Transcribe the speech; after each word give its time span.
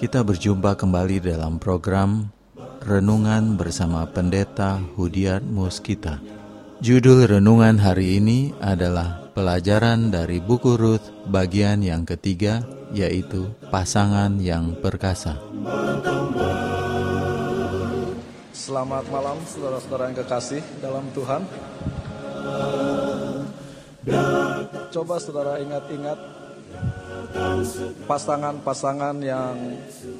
Kita 0.00 0.24
berjumpa 0.24 0.80
kembali 0.80 1.20
dalam 1.20 1.60
program 1.60 2.32
Renungan 2.80 3.60
bersama 3.60 4.08
Pendeta 4.08 4.80
Hudiat 4.96 5.44
Muskita 5.44 6.16
Judul 6.80 7.28
renungan 7.28 7.76
hari 7.76 8.16
ini 8.16 8.56
adalah 8.64 9.28
pelajaran 9.36 10.08
dari 10.08 10.40
buku 10.40 10.80
Ruth 10.80 11.04
bagian 11.28 11.84
yang 11.84 12.08
ketiga 12.08 12.64
yaitu 12.96 13.52
pasangan 13.68 14.40
yang 14.40 14.72
perkasa. 14.80 15.36
Selamat 18.56 19.04
malam 19.12 19.36
saudara-saudara 19.44 20.08
yang 20.08 20.16
kekasih 20.24 20.64
dalam 20.80 21.04
Tuhan. 21.12 21.44
Coba 24.96 25.20
saudara 25.20 25.60
ingat-ingat 25.60 26.39
pasangan-pasangan 28.04 29.16
yang 29.22 29.54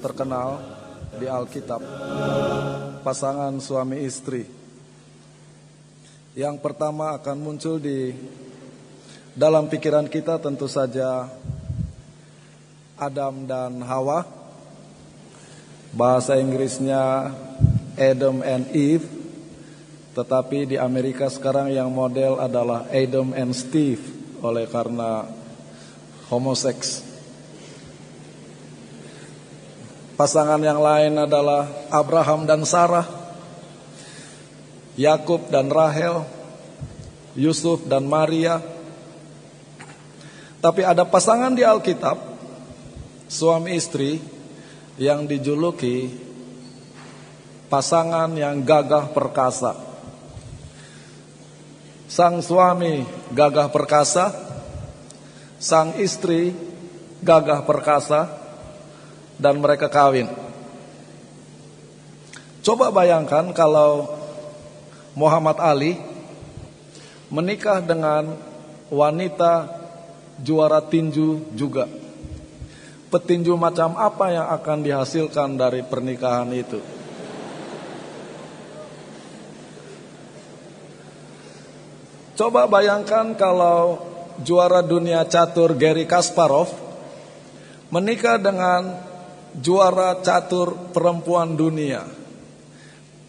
terkenal 0.00 0.62
di 1.16 1.26
Alkitab. 1.26 1.82
Pasangan 3.00 3.56
suami 3.58 4.04
istri 4.04 4.60
yang 6.38 6.62
pertama 6.62 7.18
akan 7.18 7.42
muncul 7.42 7.82
di 7.82 8.14
dalam 9.34 9.66
pikiran 9.66 10.06
kita 10.06 10.38
tentu 10.38 10.70
saja 10.70 11.26
Adam 12.94 13.50
dan 13.50 13.82
Hawa. 13.82 14.22
Bahasa 15.90 16.38
Inggrisnya 16.38 17.34
Adam 17.98 18.46
and 18.46 18.70
Eve. 18.70 19.02
Tetapi 20.14 20.70
di 20.70 20.76
Amerika 20.78 21.26
sekarang 21.26 21.74
yang 21.74 21.90
model 21.90 22.38
adalah 22.38 22.86
Adam 22.94 23.34
and 23.34 23.50
Steve 23.50 24.02
oleh 24.38 24.70
karena 24.70 25.26
homoseks. 26.30 27.02
Pasangan 30.14 30.60
yang 30.62 30.78
lain 30.78 31.18
adalah 31.18 31.66
Abraham 31.90 32.46
dan 32.46 32.62
Sarah. 32.62 33.20
Yakub 35.00 35.48
dan 35.48 35.72
Rahel, 35.72 36.28
Yusuf 37.32 37.88
dan 37.88 38.04
Maria. 38.04 38.60
Tapi 40.60 40.84
ada 40.84 41.08
pasangan 41.08 41.56
di 41.56 41.64
Alkitab, 41.64 42.20
suami 43.24 43.80
istri 43.80 44.20
yang 45.00 45.24
dijuluki 45.24 46.12
pasangan 47.72 48.28
yang 48.36 48.60
gagah 48.60 49.08
perkasa. 49.14 49.72
Sang 52.10 52.44
suami 52.44 53.06
gagah 53.32 53.72
perkasa, 53.72 54.49
sang 55.60 56.00
istri 56.00 56.56
gagah 57.20 57.68
perkasa, 57.68 58.32
dan 59.36 59.60
mereka 59.60 59.92
kawin. 59.92 60.28
Coba 62.60 62.92
bayangkan 62.92 63.52
kalau 63.56 64.08
Muhammad 65.16 65.56
Ali 65.60 65.96
menikah 67.32 67.80
dengan 67.80 68.36
wanita 68.92 69.68
juara 70.40 70.84
tinju 70.84 71.56
juga. 71.56 71.88
Petinju 73.10 73.56
macam 73.56 73.96
apa 73.98 74.32
yang 74.32 74.46
akan 74.54 74.78
dihasilkan 74.86 75.58
dari 75.58 75.82
pernikahan 75.82 76.46
itu? 76.54 76.78
Coba 82.38 82.64
bayangkan 82.70 83.36
kalau 83.36 84.09
juara 84.42 84.80
dunia 84.84 85.24
catur 85.28 85.76
Gary 85.76 86.04
Kasparov 86.08 86.70
menikah 87.90 88.38
dengan 88.38 88.96
juara 89.58 90.18
catur 90.22 90.92
perempuan 90.94 91.58
dunia 91.58 92.20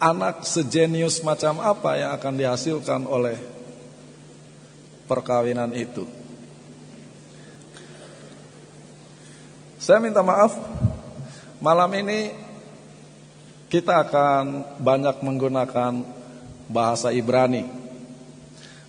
anak 0.02 0.42
sejenius 0.42 1.22
macam 1.22 1.62
apa 1.62 1.94
yang 1.94 2.10
akan 2.18 2.34
dihasilkan 2.34 3.06
oleh 3.06 3.38
perkawinan 5.06 5.70
itu. 5.78 6.02
Saya 9.78 10.02
minta 10.02 10.22
maaf, 10.26 10.58
malam 11.62 11.90
ini 11.94 12.34
kita 13.70 14.06
akan 14.06 14.78
banyak 14.82 15.22
menggunakan 15.22 16.02
bahasa 16.70 17.14
Ibrani. 17.14 17.81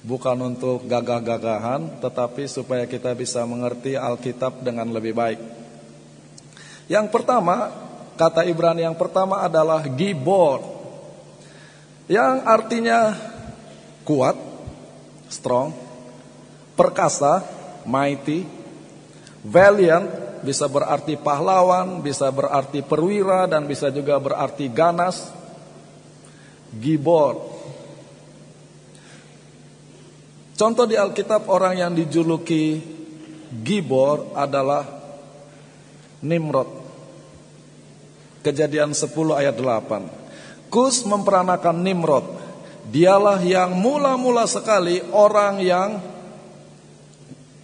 Bukan 0.03 0.35
untuk 0.43 0.83
gagah-gagahan, 0.83 2.03
tetapi 2.03 2.43
supaya 2.51 2.83
kita 2.83 3.15
bisa 3.15 3.47
mengerti 3.47 3.95
Alkitab 3.95 4.59
dengan 4.59 4.91
lebih 4.91 5.15
baik. 5.15 5.39
Yang 6.91 7.07
pertama, 7.07 7.71
kata 8.19 8.43
Ibrani 8.43 8.83
yang 8.83 8.99
pertama 8.99 9.39
adalah 9.47 9.87
gibor 9.87 10.73
yang 12.11 12.43
artinya 12.43 13.15
kuat, 14.03 14.35
strong, 15.31 15.71
perkasa, 16.75 17.47
mighty, 17.87 18.43
valiant, 19.39 20.11
bisa 20.43 20.67
berarti 20.67 21.15
pahlawan, 21.15 22.03
bisa 22.03 22.27
berarti 22.27 22.83
perwira, 22.83 23.47
dan 23.47 23.63
bisa 23.63 23.87
juga 23.87 24.19
berarti 24.19 24.67
ganas, 24.67 25.31
gibor. 26.75 27.52
Contoh 30.53 30.85
di 30.85 30.93
Alkitab 30.93 31.49
orang 31.49 31.73
yang 31.81 31.91
dijuluki 31.97 32.77
gibor 33.65 34.37
adalah 34.37 34.85
Nimrod. 36.21 36.69
Kejadian 38.45 38.93
10 38.93 39.09
ayat 39.33 39.57
8. 39.57 40.69
Kus 40.69 41.09
memperanakan 41.09 41.81
Nimrod. 41.81 42.25
Dialah 42.83 43.41
yang 43.41 43.73
mula-mula 43.73 44.45
sekali 44.45 45.01
orang 45.09 45.63
yang 45.63 45.97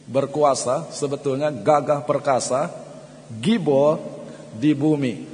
berkuasa, 0.10 0.90
sebetulnya 0.90 1.54
gagah 1.54 2.02
perkasa, 2.08 2.74
gibor 3.38 4.02
di 4.56 4.74
bumi. 4.74 5.30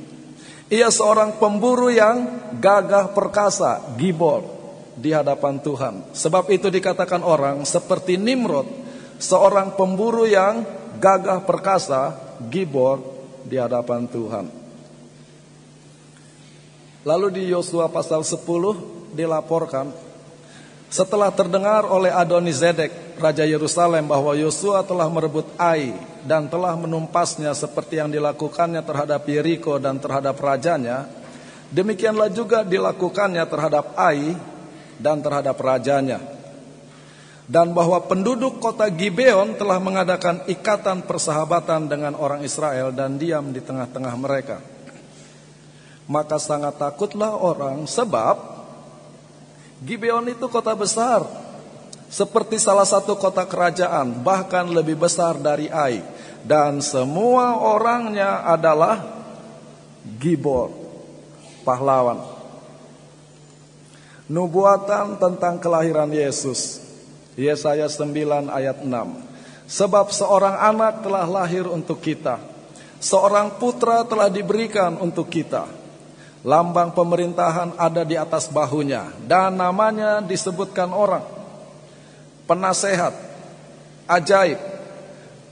Ia 0.68 0.92
seorang 0.92 1.40
pemburu 1.40 1.88
yang 1.88 2.52
gagah 2.60 3.14
perkasa, 3.16 3.96
gibor 3.96 4.55
di 4.96 5.12
hadapan 5.12 5.60
Tuhan. 5.60 6.16
Sebab 6.16 6.48
itu 6.50 6.72
dikatakan 6.72 7.22
orang 7.22 7.68
seperti 7.68 8.16
Nimrod, 8.16 8.66
seorang 9.20 9.76
pemburu 9.76 10.24
yang 10.24 10.64
gagah 10.98 11.44
perkasa, 11.44 12.16
gibor 12.48 13.04
di 13.44 13.60
hadapan 13.60 14.08
Tuhan. 14.08 14.46
Lalu 17.06 17.28
di 17.38 17.44
Yosua 17.54 17.86
pasal 17.86 18.26
10 18.26 19.14
dilaporkan 19.14 19.94
setelah 20.90 21.30
terdengar 21.30 21.86
oleh 21.86 22.10
Adonizedek 22.10 23.20
raja 23.22 23.46
Yerusalem 23.46 24.10
bahwa 24.10 24.34
Yosua 24.34 24.82
telah 24.82 25.06
merebut 25.06 25.46
Ai 25.60 25.94
dan 26.26 26.50
telah 26.50 26.74
menumpasnya 26.74 27.54
seperti 27.54 28.02
yang 28.02 28.10
dilakukannya 28.10 28.82
terhadap 28.82 29.22
Yeriko 29.28 29.78
dan 29.78 30.02
terhadap 30.02 30.34
rajanya, 30.42 31.06
demikianlah 31.70 32.34
juga 32.34 32.66
dilakukannya 32.66 33.44
terhadap 33.46 33.94
Ai 33.94 34.34
dan 35.00 35.20
terhadap 35.20 35.56
rajanya. 35.60 36.22
Dan 37.46 37.78
bahwa 37.78 38.02
penduduk 38.02 38.58
kota 38.58 38.90
Gibeon 38.90 39.54
telah 39.54 39.78
mengadakan 39.78 40.42
ikatan 40.50 41.06
persahabatan 41.06 41.86
dengan 41.86 42.18
orang 42.18 42.42
Israel 42.42 42.90
dan 42.90 43.22
diam 43.22 43.54
di 43.54 43.62
tengah-tengah 43.62 44.16
mereka. 44.18 44.58
Maka 46.10 46.42
sangat 46.42 46.82
takutlah 46.82 47.38
orang 47.38 47.86
sebab 47.86 48.38
Gibeon 49.86 50.26
itu 50.26 50.50
kota 50.50 50.74
besar 50.74 51.22
seperti 52.10 52.58
salah 52.58 52.86
satu 52.86 53.18
kota 53.18 53.46
kerajaan 53.46 54.26
bahkan 54.26 54.66
lebih 54.66 54.98
besar 54.98 55.38
dari 55.38 55.70
Ai. 55.70 56.02
Dan 56.46 56.82
semua 56.82 57.58
orangnya 57.58 58.46
adalah 58.46 59.02
Gibor 60.06 60.70
pahlawan 61.66 62.35
nubuatan 64.28 65.18
tentang 65.22 65.62
kelahiran 65.62 66.10
Yesus 66.10 66.82
Yesaya 67.38 67.86
9 67.90 68.50
ayat 68.50 68.82
6 68.82 68.90
sebab 69.70 70.10
seorang 70.14 70.56
anak 70.62 71.06
telah 71.06 71.26
lahir 71.26 71.66
untuk 71.70 72.02
kita 72.02 72.56
Seorang 73.06 73.62
putra 73.62 74.02
telah 74.02 74.34
diberikan 74.34 74.98
untuk 74.98 75.30
kita. 75.30 75.70
Lambang 76.42 76.90
pemerintahan 76.90 77.78
ada 77.78 78.02
di 78.02 78.18
atas 78.18 78.50
bahunya 78.50 79.14
dan 79.30 79.54
namanya 79.54 80.26
disebutkan 80.26 80.90
orang. 80.90 81.22
Penasehat, 82.50 83.14
ajaib, 84.10 84.58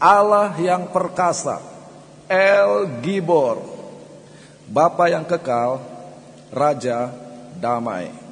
Allah 0.02 0.54
yang 0.58 0.90
perkasa, 0.90 1.58
El 2.30 3.02
Gibor, 3.06 3.62
Bapa 4.66 5.10
yang 5.10 5.26
kekal, 5.26 5.78
Raja 6.50 7.10
damai. 7.58 8.23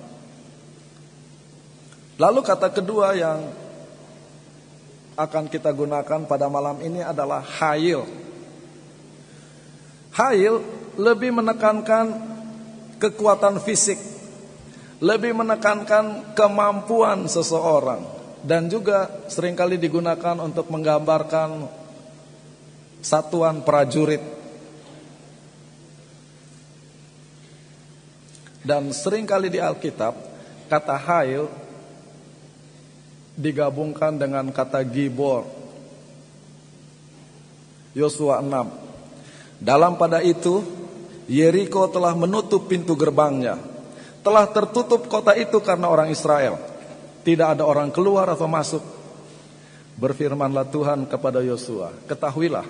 Lalu 2.22 2.46
kata 2.46 2.70
kedua 2.70 3.18
yang 3.18 3.50
akan 5.18 5.50
kita 5.50 5.74
gunakan 5.74 6.30
pada 6.30 6.46
malam 6.54 6.78
ini 6.86 7.02
adalah 7.02 7.42
hail. 7.42 8.06
Hail 10.14 10.62
lebih 11.02 11.34
menekankan 11.34 12.14
kekuatan 13.02 13.58
fisik, 13.66 13.98
lebih 15.02 15.34
menekankan 15.34 16.38
kemampuan 16.38 17.26
seseorang 17.26 18.06
dan 18.46 18.70
juga 18.70 19.26
sering 19.26 19.58
kali 19.58 19.82
digunakan 19.82 20.38
untuk 20.38 20.70
menggambarkan 20.70 21.66
satuan 23.02 23.66
prajurit. 23.66 24.22
Dan 28.62 28.94
sering 28.94 29.26
kali 29.26 29.50
di 29.50 29.58
Alkitab 29.58 30.14
kata 30.70 30.94
hail 31.02 31.61
digabungkan 33.36 34.20
dengan 34.20 34.50
kata 34.52 34.84
gibor. 34.88 35.48
Yosua 37.92 38.40
6. 38.40 39.62
Dalam 39.62 40.00
pada 40.00 40.24
itu, 40.24 40.64
Yeriko 41.28 41.88
telah 41.92 42.16
menutup 42.16 42.68
pintu 42.68 42.96
gerbangnya. 42.96 43.60
Telah 44.22 44.46
tertutup 44.50 45.10
kota 45.10 45.36
itu 45.36 45.60
karena 45.60 45.90
orang 45.92 46.10
Israel. 46.12 46.58
Tidak 47.22 47.58
ada 47.58 47.64
orang 47.68 47.94
keluar 47.94 48.30
atau 48.32 48.50
masuk. 48.50 48.84
Berfirmanlah 50.02 50.66
Tuhan 50.72 51.06
kepada 51.06 51.46
Yosua, 51.46 51.94
ketahuilah, 52.10 52.66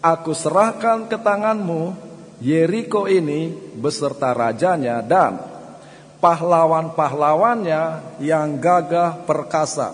aku 0.00 0.32
serahkan 0.32 1.04
ke 1.12 1.20
tanganmu 1.20 2.14
Yeriko 2.40 3.04
ini 3.06 3.52
beserta 3.76 4.32
rajanya 4.32 5.04
dan 5.04 5.53
pahlawan-pahlawannya 6.24 8.16
yang 8.24 8.56
gagah 8.56 9.28
perkasa, 9.28 9.92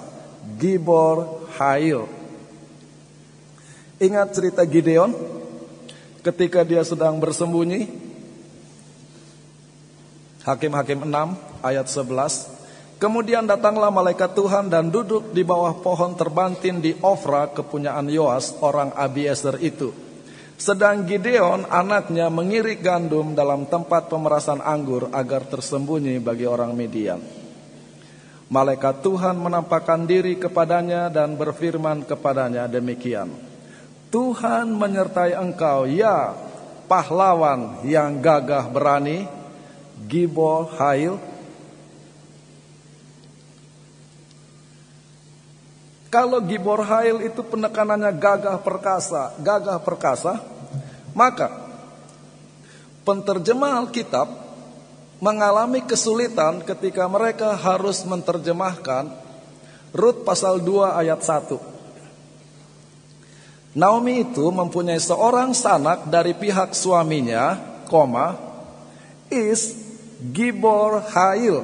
Gibor 0.63 1.51
Hail. 1.59 2.07
Ingat 3.99 4.39
cerita 4.39 4.63
Gideon 4.63 5.11
ketika 6.23 6.63
dia 6.63 6.87
sedang 6.87 7.19
bersembunyi? 7.19 7.91
Hakim-hakim 10.47 11.03
6 11.03 11.67
ayat 11.67 11.91
11. 11.91 13.03
Kemudian 13.03 13.45
datanglah 13.51 13.91
malaikat 13.91 14.31
Tuhan 14.31 14.71
dan 14.71 14.87
duduk 14.87 15.35
di 15.35 15.43
bawah 15.43 15.83
pohon 15.83 16.15
terbantin 16.15 16.79
di 16.79 16.95
Ofra 17.03 17.51
kepunyaan 17.51 18.07
Yoas 18.07 18.55
orang 18.63 18.95
Abiezer 18.95 19.59
itu. 19.59 20.10
Sedang 20.61 21.09
Gideon 21.09 21.65
anaknya 21.73 22.29
mengirik 22.29 22.85
gandum 22.85 23.33
dalam 23.33 23.65
tempat 23.65 24.13
pemerasan 24.13 24.61
anggur 24.61 25.09
agar 25.09 25.49
tersembunyi 25.49 26.21
bagi 26.21 26.45
orang 26.45 26.77
Midian. 26.77 27.17
Malaikat 28.53 29.01
Tuhan 29.01 29.41
menampakkan 29.41 30.05
diri 30.05 30.37
kepadanya 30.37 31.09
dan 31.09 31.33
berfirman 31.41 32.05
kepadanya 32.05 32.69
demikian. 32.69 33.33
Tuhan 34.13 34.77
menyertai 34.77 35.33
engkau 35.33 35.89
ya 35.89 36.37
pahlawan 36.85 37.81
yang 37.89 38.21
gagah 38.21 38.69
berani, 38.69 39.25
Gibor 40.13 40.77
Hail. 40.77 41.30
Kalau 46.11 46.43
Gibor 46.43 46.83
Hail 46.83 47.23
itu 47.23 47.47
penekanannya 47.47 48.11
gagah 48.19 48.59
perkasa, 48.59 49.31
gagah 49.39 49.79
perkasa, 49.79 50.43
maka 51.15 51.71
penterjemah 53.07 53.79
Alkitab 53.79 54.27
mengalami 55.23 55.87
kesulitan 55.87 56.67
ketika 56.67 57.07
mereka 57.07 57.55
harus 57.55 58.03
menerjemahkan 58.03 59.31
Rut 59.91 60.23
pasal 60.23 60.63
2 60.63 61.03
ayat 61.03 61.21
1. 61.23 61.71
Naomi 63.75 64.27
itu 64.27 64.51
mempunyai 64.51 64.99
seorang 64.99 65.55
sanak 65.55 66.11
dari 66.11 66.35
pihak 66.35 66.75
suaminya, 66.75 67.55
koma, 67.87 68.35
is 69.31 69.79
Gibor 70.31 71.07
Hail. 71.11 71.63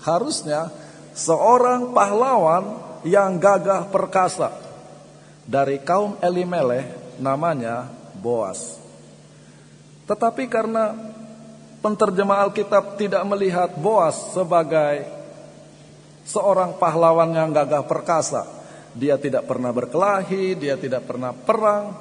Harusnya 0.00 0.72
seorang 1.12 1.92
pahlawan 1.92 2.89
yang 3.06 3.40
gagah 3.40 3.88
perkasa 3.88 4.52
dari 5.48 5.80
kaum 5.80 6.20
Elimeleh 6.20 7.16
namanya 7.20 7.88
Boas. 8.20 8.76
Tetapi 10.04 10.50
karena 10.50 10.92
penterjemah 11.80 12.44
Alkitab 12.48 13.00
tidak 13.00 13.22
melihat 13.24 13.72
Boas 13.78 14.36
sebagai 14.36 15.06
seorang 16.28 16.76
pahlawan 16.76 17.32
yang 17.32 17.50
gagah 17.50 17.82
perkasa, 17.86 18.46
dia 18.92 19.16
tidak 19.16 19.48
pernah 19.48 19.72
berkelahi, 19.72 20.54
dia 20.58 20.76
tidak 20.76 21.08
pernah 21.08 21.32
perang, 21.32 21.96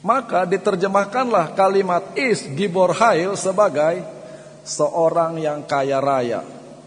maka 0.00 0.48
diterjemahkanlah 0.48 1.52
kalimat 1.52 2.16
is 2.16 2.44
gibor 2.56 2.96
hail 2.96 3.36
sebagai 3.36 4.00
seorang 4.64 5.40
yang 5.40 5.64
kaya 5.64 6.00
raya. 6.00 6.40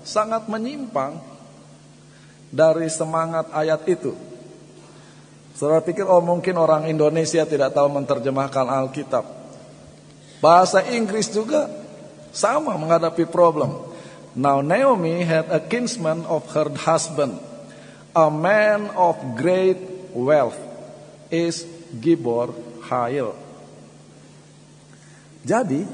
Sangat 0.03 0.49
menyimpang 0.51 1.32
dari 2.53 2.85
semangat 2.93 3.49
ayat 3.49 3.81
itu. 3.89 4.13
Saudara 5.57 5.81
pikir 5.81 6.05
oh 6.05 6.21
mungkin 6.21 6.53
orang 6.61 6.85
Indonesia 6.85 7.41
tidak 7.49 7.73
tahu 7.73 7.89
menerjemahkan 7.89 8.69
Alkitab. 8.69 9.25
Bahasa 10.37 10.85
Inggris 10.93 11.33
juga 11.33 11.65
sama 12.29 12.77
menghadapi 12.77 13.25
problem. 13.25 13.89
Now 14.37 14.61
Naomi 14.61 15.25
had 15.25 15.49
a 15.49 15.61
kinsman 15.61 16.25
of 16.29 16.45
her 16.53 16.69
husband, 16.73 17.37
a 18.17 18.29
man 18.29 18.89
of 18.97 19.17
great 19.37 19.77
wealth, 20.13 20.57
is 21.29 21.65
Gibor 22.01 22.53
Hail. 22.89 23.37
Jadi, 25.45 25.85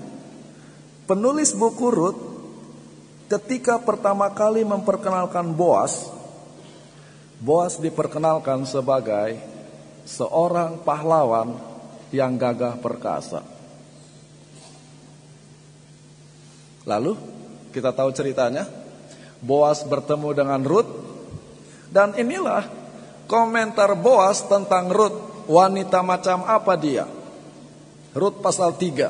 penulis 1.03 1.51
buku 1.51 1.87
Rut 1.91 2.17
ketika 3.27 3.75
pertama 3.83 4.31
kali 4.31 4.63
memperkenalkan 4.63 5.51
Boas, 5.51 6.18
Boas 7.39 7.79
diperkenalkan 7.79 8.67
sebagai 8.67 9.39
seorang 10.03 10.83
pahlawan 10.83 11.55
yang 12.11 12.35
gagah 12.35 12.75
perkasa. 12.83 13.39
Lalu 16.83 17.15
kita 17.71 17.95
tahu 17.95 18.11
ceritanya. 18.11 18.67
Boas 19.39 19.87
bertemu 19.87 20.35
dengan 20.35 20.59
Ruth 20.67 20.91
dan 21.87 22.11
inilah 22.19 22.67
komentar 23.23 23.95
Boas 23.95 24.43
tentang 24.43 24.91
Ruth. 24.91 25.47
Wanita 25.49 26.03
macam 26.05 26.45
apa 26.45 26.75
dia? 26.75 27.07
Ruth 28.13 28.43
pasal 28.43 28.75
3. 28.75 29.09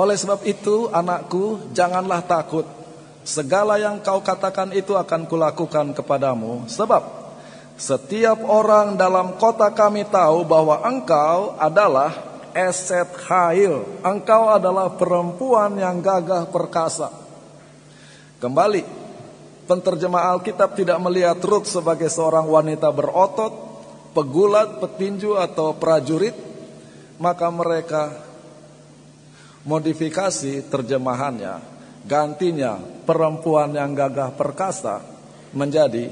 Oleh 0.00 0.16
sebab 0.16 0.42
itu 0.48 0.88
anakku 0.90 1.70
janganlah 1.76 2.24
takut 2.24 2.66
Segala 3.26 3.74
yang 3.74 3.98
kau 4.06 4.22
katakan 4.22 4.70
itu 4.70 4.94
akan 4.94 5.26
kulakukan 5.26 5.90
kepadamu. 5.98 6.70
Sebab 6.70 7.02
setiap 7.74 8.38
orang 8.46 8.94
dalam 8.94 9.34
kota 9.34 9.66
kami 9.74 10.06
tahu 10.06 10.46
bahwa 10.46 10.78
engkau 10.86 11.58
adalah 11.58 12.14
Eset 12.56 13.12
Hail 13.28 13.84
Engkau 14.00 14.48
adalah 14.48 14.94
perempuan 14.94 15.76
yang 15.76 15.98
gagah 16.00 16.48
perkasa. 16.48 17.10
Kembali 18.38 18.80
Penterjemah 19.66 20.30
Alkitab 20.32 20.78
tidak 20.78 20.96
melihat 21.02 21.36
Ruth 21.42 21.66
sebagai 21.66 22.06
seorang 22.06 22.46
wanita 22.46 22.94
berotot 22.94 23.52
Pegulat, 24.16 24.80
petinju 24.80 25.36
atau 25.36 25.76
prajurit. 25.76 26.32
Maka 27.20 27.52
mereka 27.52 28.16
modifikasi 29.66 30.64
terjemahannya 30.72 31.75
Gantinya 32.06 32.78
perempuan 33.02 33.74
yang 33.74 33.90
gagah 33.92 34.30
perkasa 34.38 35.02
menjadi 35.50 36.06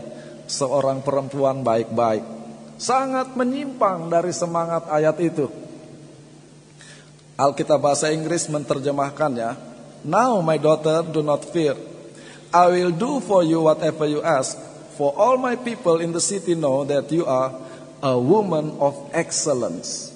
seorang 0.50 1.06
perempuan 1.06 1.62
baik-baik. 1.62 2.26
Sangat 2.74 3.38
menyimpang 3.38 4.10
dari 4.10 4.34
semangat 4.34 4.90
ayat 4.90 5.16
itu. 5.22 5.46
Alkitab 7.38 7.78
bahasa 7.78 8.10
Inggris 8.10 8.50
menerjemahkannya, 8.50 9.54
Now 10.02 10.42
my 10.42 10.58
daughter 10.58 11.06
do 11.06 11.22
not 11.22 11.46
fear. 11.48 11.78
I 12.50 12.70
will 12.70 12.94
do 12.94 13.22
for 13.22 13.46
you 13.46 13.64
whatever 13.64 14.04
you 14.04 14.20
ask. 14.20 14.58
For 14.94 15.10
all 15.14 15.38
my 15.38 15.58
people 15.58 15.98
in 15.98 16.14
the 16.14 16.22
city 16.22 16.54
know 16.54 16.86
that 16.86 17.10
you 17.10 17.26
are 17.26 17.50
a 18.02 18.14
woman 18.14 18.78
of 18.78 18.94
excellence. 19.10 20.14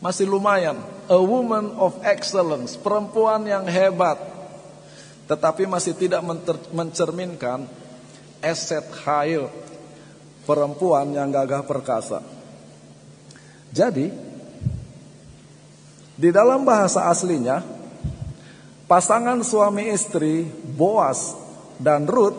masih 0.00 0.28
lumayan. 0.28 0.78
A 1.06 1.18
woman 1.22 1.70
of 1.78 1.94
excellence, 2.02 2.74
perempuan 2.74 3.46
yang 3.46 3.62
hebat. 3.62 4.18
Tetapi 5.26 5.66
masih 5.66 5.98
tidak 5.98 6.22
mencerminkan 6.70 7.66
aset 8.38 8.86
Hail, 9.02 9.50
perempuan 10.46 11.10
yang 11.10 11.34
gagah 11.34 11.66
perkasa. 11.66 12.22
Jadi, 13.74 14.08
di 16.16 16.30
dalam 16.30 16.62
bahasa 16.62 17.10
aslinya, 17.10 17.60
pasangan 18.86 19.42
suami 19.42 19.90
istri 19.90 20.46
Boas 20.48 21.34
dan 21.76 22.06
Ruth 22.06 22.38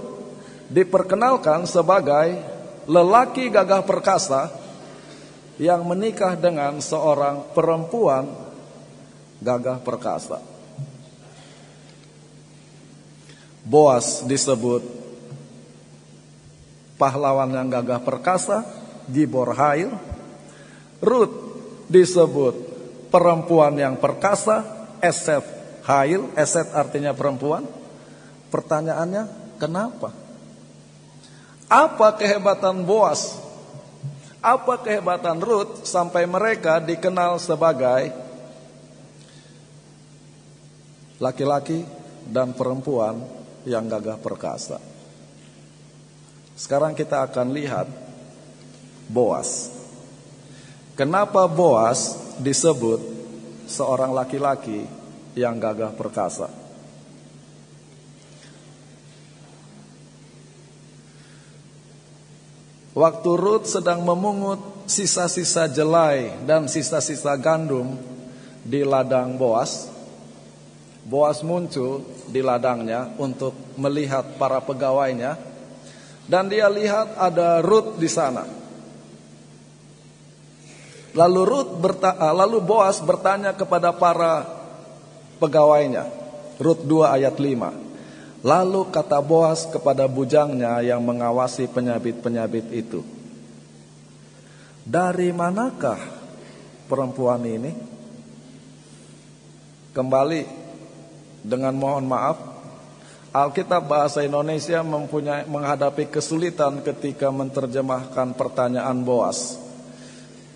diperkenalkan 0.72 1.68
sebagai 1.68 2.40
lelaki 2.88 3.52
gagah 3.52 3.84
perkasa 3.84 4.50
yang 5.60 5.84
menikah 5.84 6.40
dengan 6.40 6.80
seorang 6.80 7.52
perempuan 7.52 8.32
gagah 9.44 9.84
perkasa. 9.84 10.57
Boas 13.68 14.24
disebut 14.24 14.80
pahlawan 16.96 17.52
yang 17.52 17.68
gagah 17.68 18.00
perkasa, 18.00 18.64
Gibor 19.12 19.52
Hail. 19.52 19.92
Ruth 21.04 21.36
disebut 21.92 22.56
perempuan 23.12 23.76
yang 23.76 24.00
perkasa, 24.00 24.64
Eset 25.04 25.44
Hail, 25.84 26.32
Eset 26.40 26.72
artinya 26.72 27.12
perempuan. 27.12 27.68
Pertanyaannya, 28.48 29.28
kenapa? 29.60 30.16
Apa 31.68 32.16
kehebatan 32.16 32.88
Boas 32.88 33.48
apa 34.48 34.80
kehebatan 34.80 35.44
Ruth 35.44 35.84
sampai 35.84 36.24
mereka 36.24 36.80
dikenal 36.80 37.36
sebagai 37.42 38.16
laki-laki 41.20 41.84
dan 42.30 42.54
perempuan 42.54 43.37
yang 43.68 43.92
gagah 43.92 44.16
perkasa? 44.16 44.80
Sekarang 46.56 46.96
kita 46.96 47.28
akan 47.28 47.52
lihat 47.52 47.86
Boas. 49.12 49.72
Kenapa 50.96 51.46
Boas 51.46 52.18
disebut 52.40 53.00
seorang 53.70 54.16
laki-laki 54.16 54.88
yang 55.38 55.60
gagah 55.60 55.94
perkasa? 55.94 56.50
Waktu 62.98 63.32
Ruth 63.38 63.70
sedang 63.70 64.02
memungut 64.02 64.90
sisa-sisa 64.90 65.70
jelai 65.70 66.34
dan 66.50 66.66
sisa-sisa 66.66 67.38
gandum 67.38 67.94
di 68.66 68.82
ladang 68.82 69.38
Boas, 69.38 69.86
Boas 71.06 71.46
muncul 71.46 72.02
di 72.28 72.44
ladangnya 72.44 73.16
untuk 73.18 73.56
melihat 73.80 74.36
para 74.36 74.60
pegawainya 74.60 75.40
dan 76.28 76.52
dia 76.52 76.68
lihat 76.68 77.16
ada 77.16 77.64
Ruth 77.64 77.96
di 77.96 78.12
sana. 78.12 78.44
Lalu 81.16 81.42
Ruth 81.48 81.72
berta 81.82 82.14
ah, 82.20 82.36
lalu 82.36 82.60
Boas 82.62 83.00
bertanya 83.00 83.56
kepada 83.56 83.96
para 83.96 84.44
pegawainya. 85.40 86.06
Ruth 86.62 86.84
2 86.84 87.16
ayat 87.16 87.36
5. 87.40 88.44
Lalu 88.46 88.82
kata 88.94 89.18
Boas 89.24 89.66
kepada 89.66 90.06
bujangnya 90.06 90.78
yang 90.84 91.02
mengawasi 91.02 91.66
penyabit-penyabit 91.72 92.70
itu. 92.76 93.02
Dari 94.86 95.34
manakah 95.34 96.00
perempuan 96.86 97.42
ini? 97.44 97.72
Kembali 99.92 100.42
dengan 101.48 101.72
mohon 101.72 102.04
maaf, 102.04 102.58
Alkitab 103.32 103.88
bahasa 103.88 104.24
Indonesia 104.24 104.84
mempunyai 104.84 105.48
menghadapi 105.48 106.12
kesulitan 106.12 106.84
ketika 106.84 107.32
menerjemahkan 107.32 108.36
pertanyaan 108.36 109.04
Boas. 109.08 109.56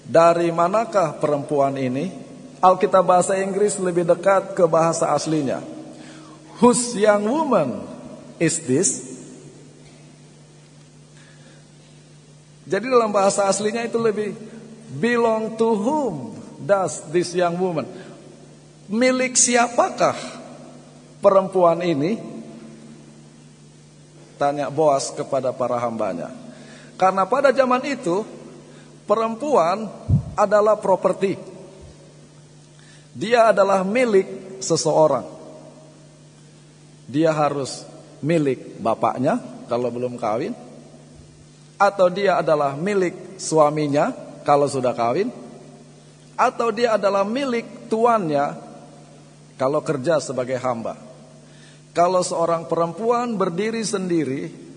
Dari 0.04 0.52
manakah 0.52 1.16
perempuan 1.16 1.80
ini? 1.80 2.12
Alkitab 2.60 3.06
bahasa 3.06 3.40
Inggris 3.40 3.80
lebih 3.80 4.04
dekat 4.04 4.54
ke 4.54 4.66
bahasa 4.68 5.14
aslinya. 5.14 5.64
Whose 6.60 6.94
young 6.98 7.26
woman 7.26 7.86
is 8.38 8.62
this? 8.66 8.90
Jadi 12.66 12.86
dalam 12.88 13.10
bahasa 13.10 13.50
aslinya 13.50 13.86
itu 13.86 13.98
lebih 13.98 14.38
belong 14.98 15.58
to 15.58 15.74
whom 15.74 16.38
does 16.62 17.04
this 17.14 17.34
young 17.34 17.58
woman? 17.58 17.86
Milik 18.90 19.38
siapakah 19.38 20.41
perempuan 21.22 21.86
ini? 21.86 22.18
Tanya 24.42 24.74
Boas 24.74 25.14
kepada 25.14 25.54
para 25.54 25.78
hambanya. 25.78 26.34
Karena 26.98 27.30
pada 27.30 27.54
zaman 27.54 27.86
itu 27.86 28.26
perempuan 29.06 29.86
adalah 30.34 30.76
properti. 30.82 31.38
Dia 33.14 33.54
adalah 33.54 33.86
milik 33.86 34.58
seseorang 34.64 35.42
dia 37.12 37.36
harus 37.36 37.84
milik 38.24 38.80
bapaknya 38.80 39.36
kalau 39.68 39.92
belum 39.92 40.16
kawin 40.16 40.56
atau 41.76 42.08
dia 42.08 42.40
adalah 42.40 42.80
milik 42.80 43.36
suaminya 43.36 44.16
kalau 44.48 44.72
sudah 44.72 44.96
kawin 44.96 45.28
atau 46.40 46.72
dia 46.72 46.96
adalah 46.96 47.28
milik 47.28 47.92
tuannya 47.92 48.56
kalau 49.60 49.84
kerja 49.84 50.24
sebagai 50.24 50.56
hamba. 50.58 50.96
Kalau 51.92 52.24
seorang 52.24 52.72
perempuan 52.72 53.36
berdiri 53.36 53.84
sendiri 53.84 54.72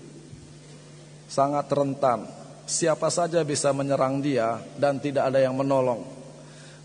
sangat 1.35 1.67
rentan. 1.71 2.27
Siapa 2.65 3.13
saja 3.13 3.45
bisa 3.45 3.69
menyerang 3.75 4.25
dia 4.25 4.57
dan 4.79 4.97
tidak 4.97 5.29
ada 5.29 5.37
yang 5.37 5.53
menolong. 5.53 6.01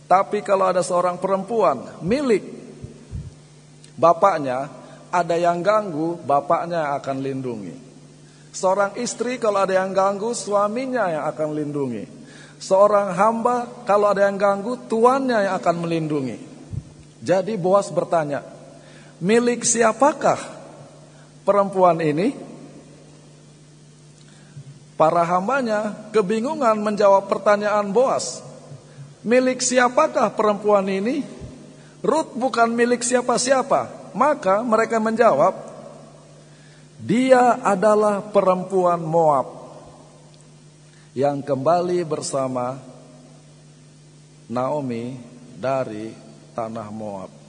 Tapi 0.04 0.42
kalau 0.42 0.68
ada 0.68 0.82
seorang 0.84 1.16
perempuan 1.16 2.02
milik 2.04 2.42
bapaknya, 3.96 4.68
ada 5.08 5.36
yang 5.38 5.62
ganggu, 5.64 6.20
bapaknya 6.20 6.92
akan 6.98 7.16
lindungi. 7.22 7.74
Seorang 8.50 8.98
istri 8.98 9.38
kalau 9.38 9.62
ada 9.62 9.78
yang 9.78 9.94
ganggu, 9.94 10.34
suaminya 10.34 11.06
yang 11.08 11.24
akan 11.30 11.48
lindungi. 11.54 12.04
Seorang 12.60 13.14
hamba 13.16 13.86
kalau 13.86 14.10
ada 14.10 14.26
yang 14.28 14.36
ganggu, 14.36 14.76
tuannya 14.84 15.48
yang 15.48 15.54
akan 15.56 15.76
melindungi. 15.80 16.36
Jadi 17.22 17.54
Boas 17.56 17.88
bertanya, 17.88 18.42
milik 19.20 19.62
siapakah 19.62 20.40
perempuan 21.44 22.00
ini? 22.00 22.34
Para 24.96 25.24
hambanya 25.24 25.96
kebingungan 26.12 26.76
menjawab 26.76 27.24
pertanyaan 27.28 27.88
Boas. 27.88 28.44
Milik 29.24 29.64
siapakah 29.64 30.28
perempuan 30.32 30.84
ini? 30.92 31.24
Ruth 32.04 32.36
bukan 32.36 32.68
milik 32.72 33.00
siapa-siapa. 33.00 34.12
Maka 34.12 34.60
mereka 34.60 35.00
menjawab, 35.00 35.56
dia 37.00 37.56
adalah 37.64 38.20
perempuan 38.20 39.00
Moab 39.00 39.48
yang 41.16 41.40
kembali 41.40 42.04
bersama 42.04 42.76
Naomi 44.52 45.16
dari 45.56 46.12
tanah 46.52 46.88
Moab. 46.92 47.39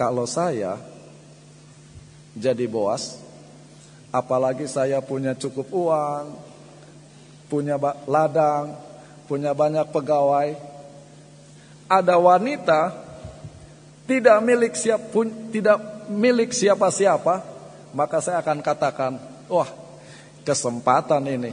Kalau 0.00 0.24
saya 0.24 0.80
jadi 2.32 2.64
boas, 2.64 3.20
apalagi 4.08 4.64
saya 4.64 4.96
punya 5.04 5.36
cukup 5.36 5.68
uang, 5.68 6.40
punya 7.52 7.76
ladang, 8.08 8.80
punya 9.28 9.52
banyak 9.52 9.84
pegawai, 9.92 10.56
ada 11.84 12.16
wanita 12.16 12.96
tidak 14.08 14.40
milik 14.40 14.72
siap 14.72 15.12
pun 15.12 15.28
tidak 15.52 15.76
milik 16.08 16.56
siapa-siapa, 16.56 17.44
maka 17.92 18.24
saya 18.24 18.40
akan 18.40 18.64
katakan, 18.64 19.20
wah, 19.52 19.68
kesempatan 20.48 21.28
ini. 21.28 21.52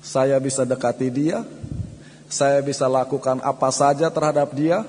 Saya 0.00 0.40
bisa 0.40 0.64
dekati 0.64 1.12
dia, 1.12 1.44
saya 2.24 2.64
bisa 2.64 2.88
lakukan 2.88 3.36
apa 3.44 3.68
saja 3.68 4.08
terhadap 4.08 4.56
dia 4.56 4.80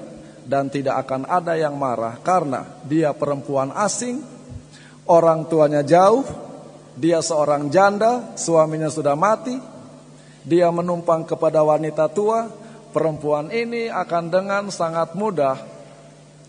dan 0.46 0.70
tidak 0.70 1.06
akan 1.08 1.30
ada 1.30 1.54
yang 1.58 1.78
marah 1.78 2.18
karena 2.22 2.82
dia 2.86 3.14
perempuan 3.14 3.74
asing, 3.74 4.22
orang 5.10 5.46
tuanya 5.46 5.86
jauh, 5.86 6.26
dia 6.98 7.22
seorang 7.22 7.70
janda, 7.70 8.34
suaminya 8.38 8.90
sudah 8.90 9.14
mati, 9.14 9.56
dia 10.42 10.68
menumpang 10.74 11.24
kepada 11.26 11.62
wanita 11.62 12.10
tua, 12.10 12.50
perempuan 12.90 13.54
ini 13.54 13.88
akan 13.88 14.24
dengan 14.28 14.64
sangat 14.74 15.14
mudah 15.14 15.58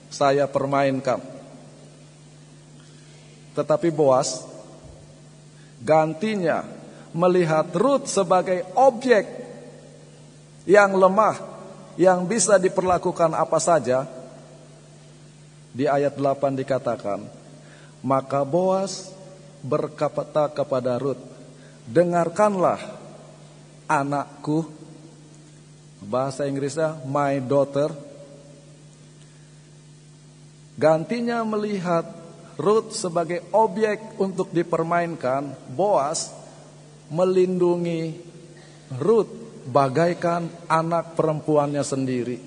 saya 0.08 0.49
permainkan. 0.49 1.20
Tetapi 3.52 3.92
Boas, 3.92 4.52
Gantinya 5.82 6.62
melihat 7.11 7.66
Ruth 7.75 8.06
sebagai 8.06 8.62
objek 8.78 9.26
yang 10.62 10.94
lemah 10.94 11.51
yang 11.96 12.25
bisa 12.25 12.56
diperlakukan 12.56 13.32
apa 13.37 13.58
saja. 13.61 14.08
Di 15.72 15.88
ayat 15.88 16.20
8 16.20 16.52
dikatakan, 16.52 17.25
maka 18.04 18.44
Boas 18.44 19.08
berkata 19.64 20.52
kepada 20.52 21.00
Ruth, 21.00 21.20
dengarkanlah 21.88 22.76
anakku, 23.88 24.68
bahasa 26.04 26.44
Inggrisnya 26.44 27.00
my 27.08 27.40
daughter, 27.40 27.88
gantinya 30.76 31.40
melihat 31.40 32.04
Ruth 32.61 32.92
sebagai 32.92 33.40
objek 33.56 34.20
untuk 34.20 34.52
dipermainkan, 34.52 35.56
Boas 35.72 36.28
melindungi 37.08 38.12
Ruth 39.00 39.41
bagaikan 39.66 40.50
anak 40.66 41.14
perempuannya 41.14 41.85
sendiri. 41.85 42.38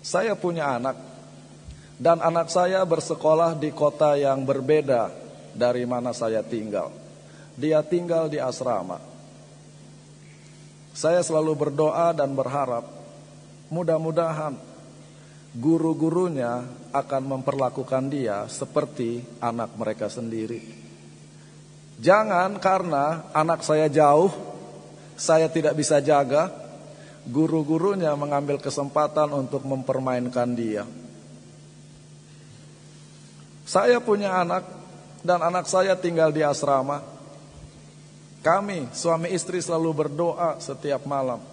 Saya 0.00 0.34
punya 0.34 0.74
anak 0.74 0.98
dan 2.00 2.18
anak 2.18 2.50
saya 2.50 2.82
bersekolah 2.82 3.54
di 3.54 3.70
kota 3.70 4.18
yang 4.18 4.42
berbeda 4.42 5.12
dari 5.54 5.86
mana 5.86 6.10
saya 6.10 6.42
tinggal. 6.42 6.90
Dia 7.54 7.84
tinggal 7.86 8.26
di 8.26 8.42
asrama. 8.42 8.98
Saya 10.90 11.22
selalu 11.22 11.54
berdoa 11.54 12.10
dan 12.10 12.34
berharap 12.34 12.82
mudah-mudahan 13.70 14.58
guru-gurunya 15.54 16.66
akan 16.90 17.22
memperlakukan 17.38 18.10
dia 18.10 18.50
seperti 18.50 19.22
anak 19.38 19.78
mereka 19.78 20.10
sendiri. 20.10 20.89
Jangan 22.00 22.56
karena 22.56 23.28
anak 23.36 23.60
saya 23.60 23.84
jauh, 23.92 24.32
saya 25.20 25.52
tidak 25.52 25.76
bisa 25.76 26.00
jaga, 26.00 26.48
guru-gurunya 27.28 28.16
mengambil 28.16 28.56
kesempatan 28.56 29.28
untuk 29.36 29.60
mempermainkan 29.68 30.48
dia. 30.56 30.88
Saya 33.68 34.00
punya 34.00 34.40
anak 34.40 34.64
dan 35.20 35.44
anak 35.44 35.68
saya 35.68 35.92
tinggal 35.92 36.32
di 36.32 36.40
asrama. 36.40 37.04
Kami 38.40 38.88
suami 38.96 39.36
istri 39.36 39.60
selalu 39.60 40.08
berdoa 40.08 40.56
setiap 40.56 41.04
malam. 41.04 41.44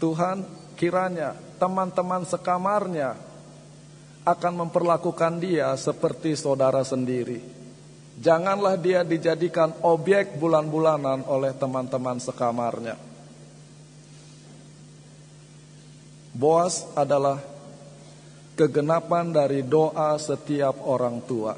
Tuhan 0.00 0.40
kiranya 0.80 1.36
teman-teman 1.60 2.24
sekamarnya 2.24 3.12
akan 4.24 4.52
memperlakukan 4.64 5.36
dia 5.36 5.76
seperti 5.76 6.32
saudara 6.32 6.80
sendiri. 6.80 7.65
Janganlah 8.16 8.80
dia 8.80 9.04
dijadikan 9.04 9.76
objek 9.84 10.40
bulan-bulanan 10.40 11.28
oleh 11.28 11.52
teman-teman 11.52 12.16
sekamarnya. 12.16 12.96
Boas 16.32 16.84
adalah 16.96 17.40
kegenapan 18.56 19.32
dari 19.32 19.60
doa 19.60 20.16
setiap 20.16 20.80
orang 20.88 21.20
tua. 21.28 21.52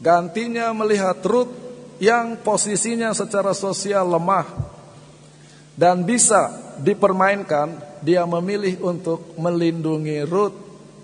Gantinya 0.00 0.72
melihat 0.72 1.20
Ruth 1.24 1.52
yang 2.00 2.40
posisinya 2.40 3.12
secara 3.12 3.52
sosial 3.52 4.08
lemah 4.08 4.46
dan 5.76 6.06
bisa 6.06 6.54
dipermainkan, 6.80 8.00
dia 8.00 8.24
memilih 8.24 8.78
untuk 8.82 9.36
melindungi 9.36 10.22
Ruth 10.24 10.56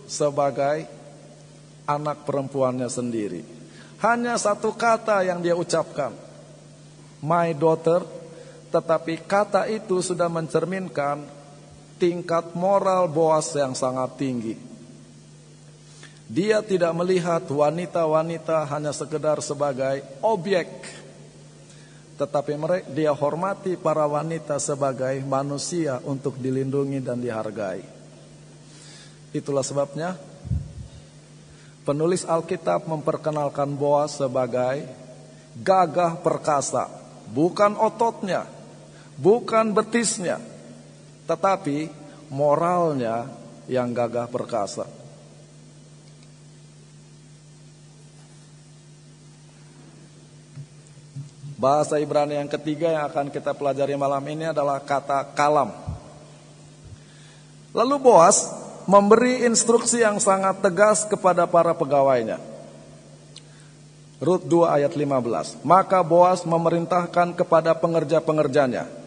sebagai 0.07 0.94
anak 1.85 2.25
perempuannya 2.25 2.89
sendiri. 2.89 3.45
Hanya 4.01 4.37
satu 4.37 4.77
kata 4.77 5.25
yang 5.25 5.41
dia 5.41 5.57
ucapkan, 5.57 6.13
"My 7.25 7.57
daughter," 7.57 8.05
tetapi 8.69 9.25
kata 9.25 9.71
itu 9.71 10.05
sudah 10.05 10.29
mencerminkan 10.29 11.25
tingkat 11.97 12.53
moral 12.53 13.09
Boas 13.09 13.55
yang 13.55 13.73
sangat 13.73 14.19
tinggi. 14.19 14.57
Dia 16.25 16.65
tidak 16.65 16.93
melihat 16.97 17.45
wanita-wanita 17.47 18.65
hanya 18.73 18.97
sekedar 18.97 19.45
sebagai 19.45 20.01
objek, 20.25 20.67
tetapi 22.17 22.53
mereka 22.57 22.89
dia 22.91 23.13
hormati 23.13 23.77
para 23.77 24.09
wanita 24.09 24.57
sebagai 24.57 25.21
manusia 25.29 26.01
untuk 26.03 26.41
dilindungi 26.41 27.05
dan 27.05 27.21
dihargai. 27.21 27.85
Itulah 29.37 29.63
sebabnya 29.67 30.17
penulis 31.85 32.25
Alkitab 32.25 32.89
memperkenalkan 32.89 33.77
Boas 33.77 34.17
sebagai 34.17 34.89
gagah 35.61 36.19
perkasa, 36.19 36.89
bukan 37.31 37.77
ototnya, 37.77 38.49
bukan 39.21 39.71
betisnya, 39.71 40.41
tetapi 41.29 41.93
moralnya 42.33 43.29
yang 43.69 43.93
gagah 43.93 44.27
perkasa. 44.27 44.89
Bahasa 51.55 51.97
Ibrani 51.97 52.37
yang 52.37 52.51
ketiga 52.51 52.93
yang 52.93 53.09
akan 53.09 53.33
kita 53.33 53.57
pelajari 53.57 53.97
malam 53.97 54.21
ini 54.29 54.53
adalah 54.53 54.83
kata 54.85 55.33
kalam. 55.33 55.73
Lalu 57.73 57.97
Boas 58.05 58.64
memberi 58.85 59.45
instruksi 59.49 60.01
yang 60.01 60.21
sangat 60.21 60.61
tegas 60.61 61.05
kepada 61.09 61.45
para 61.49 61.73
pegawainya. 61.73 62.39
Rut 64.23 64.47
2 64.47 64.81
ayat 64.81 64.93
15. 64.95 65.61
Maka 65.67 66.01
Boas 66.01 66.47
memerintahkan 66.47 67.37
kepada 67.37 67.77
pengerja-pengerjanya 67.77 69.05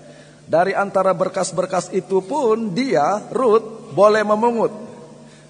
dari 0.48 0.72
antara 0.72 1.12
berkas-berkas 1.12 1.92
itu 1.92 2.24
pun 2.24 2.72
dia, 2.72 3.20
Ruth, 3.36 3.92
boleh 3.92 4.24
memungut. 4.24 4.72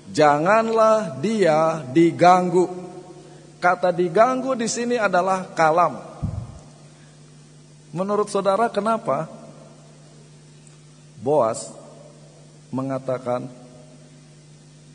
Janganlah 0.10 1.22
dia 1.22 1.86
diganggu. 1.94 2.66
Kata 3.62 3.94
diganggu 3.94 4.58
di 4.58 4.66
sini 4.66 4.98
adalah 4.98 5.54
kalam. 5.54 6.02
Menurut 7.94 8.26
saudara 8.34 8.74
kenapa? 8.74 9.30
Boas 11.22 11.70
mengatakan 12.74 13.46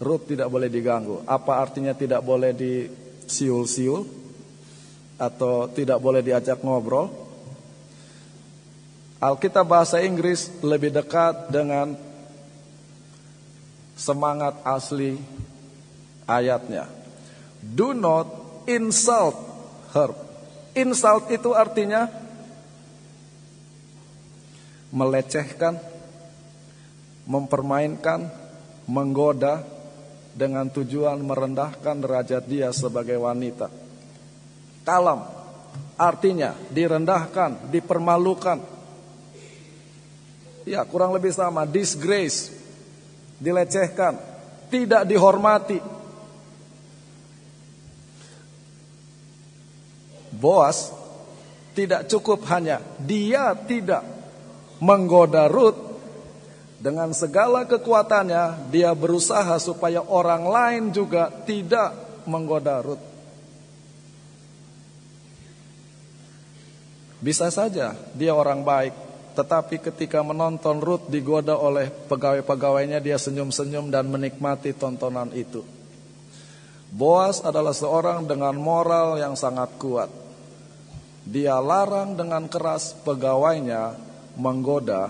Ruth 0.02 0.34
tidak 0.34 0.50
boleh 0.50 0.66
diganggu. 0.66 1.22
Apa 1.22 1.62
artinya 1.62 1.94
tidak 1.94 2.26
boleh 2.26 2.50
disiul-siul? 2.50 4.02
Atau 5.22 5.70
tidak 5.70 6.02
boleh 6.02 6.18
diajak 6.26 6.58
ngobrol? 6.66 7.06
Alkitab 9.22 9.62
bahasa 9.70 10.02
Inggris 10.02 10.50
lebih 10.66 10.90
dekat 10.90 11.46
dengan 11.54 11.94
semangat 13.94 14.58
asli 14.66 15.14
ayatnya. 16.26 16.90
Do 17.62 17.94
not 17.94 18.26
insult 18.66 19.38
her. 19.94 20.10
Insult 20.74 21.30
itu 21.30 21.54
artinya 21.54 22.10
melecehkan, 24.90 25.78
mempermainkan, 27.30 28.26
menggoda 28.90 29.62
dengan 30.32 30.68
tujuan 30.72 31.20
merendahkan 31.20 31.96
derajat 32.00 32.44
dia 32.48 32.72
sebagai 32.72 33.20
wanita. 33.20 33.68
Kalam 34.82 35.22
artinya 36.00 36.56
direndahkan, 36.72 37.70
dipermalukan, 37.70 38.72
Ya 40.62 40.86
kurang 40.86 41.10
lebih 41.10 41.34
sama 41.34 41.66
Disgrace 41.66 42.54
Dilecehkan 43.42 44.14
Tidak 44.70 45.02
dihormati 45.02 45.78
Boas 50.30 50.94
Tidak 51.74 52.06
cukup 52.06 52.46
hanya 52.46 52.78
Dia 53.02 53.58
tidak 53.58 54.06
Menggoda 54.78 55.50
Ruth 55.50 55.91
Dengan 56.82 57.14
segala 57.14 57.62
kekuatannya 57.62 58.74
Dia 58.74 58.90
berusaha 58.90 59.54
supaya 59.62 60.02
orang 60.02 60.42
lain 60.50 60.82
juga 60.90 61.30
Tidak 61.30 62.26
menggoda 62.26 62.82
Ruth 62.82 63.04
Bisa 67.22 67.54
saja 67.54 67.94
dia 68.18 68.34
orang 68.34 68.66
baik 68.66 69.12
tetapi 69.32 69.80
ketika 69.80 70.20
menonton 70.20 70.80
Ruth 70.84 71.08
digoda 71.08 71.56
oleh 71.56 71.88
pegawai-pegawainya 71.88 73.00
dia 73.00 73.16
senyum-senyum 73.16 73.88
dan 73.88 74.12
menikmati 74.12 74.76
tontonan 74.76 75.32
itu. 75.32 75.64
Boas 76.92 77.40
adalah 77.40 77.72
seorang 77.72 78.28
dengan 78.28 78.52
moral 78.60 79.16
yang 79.16 79.32
sangat 79.32 79.72
kuat. 79.80 80.12
Dia 81.24 81.56
larang 81.64 82.12
dengan 82.12 82.44
keras 82.44 82.92
pegawainya 83.00 83.96
menggoda 84.36 85.08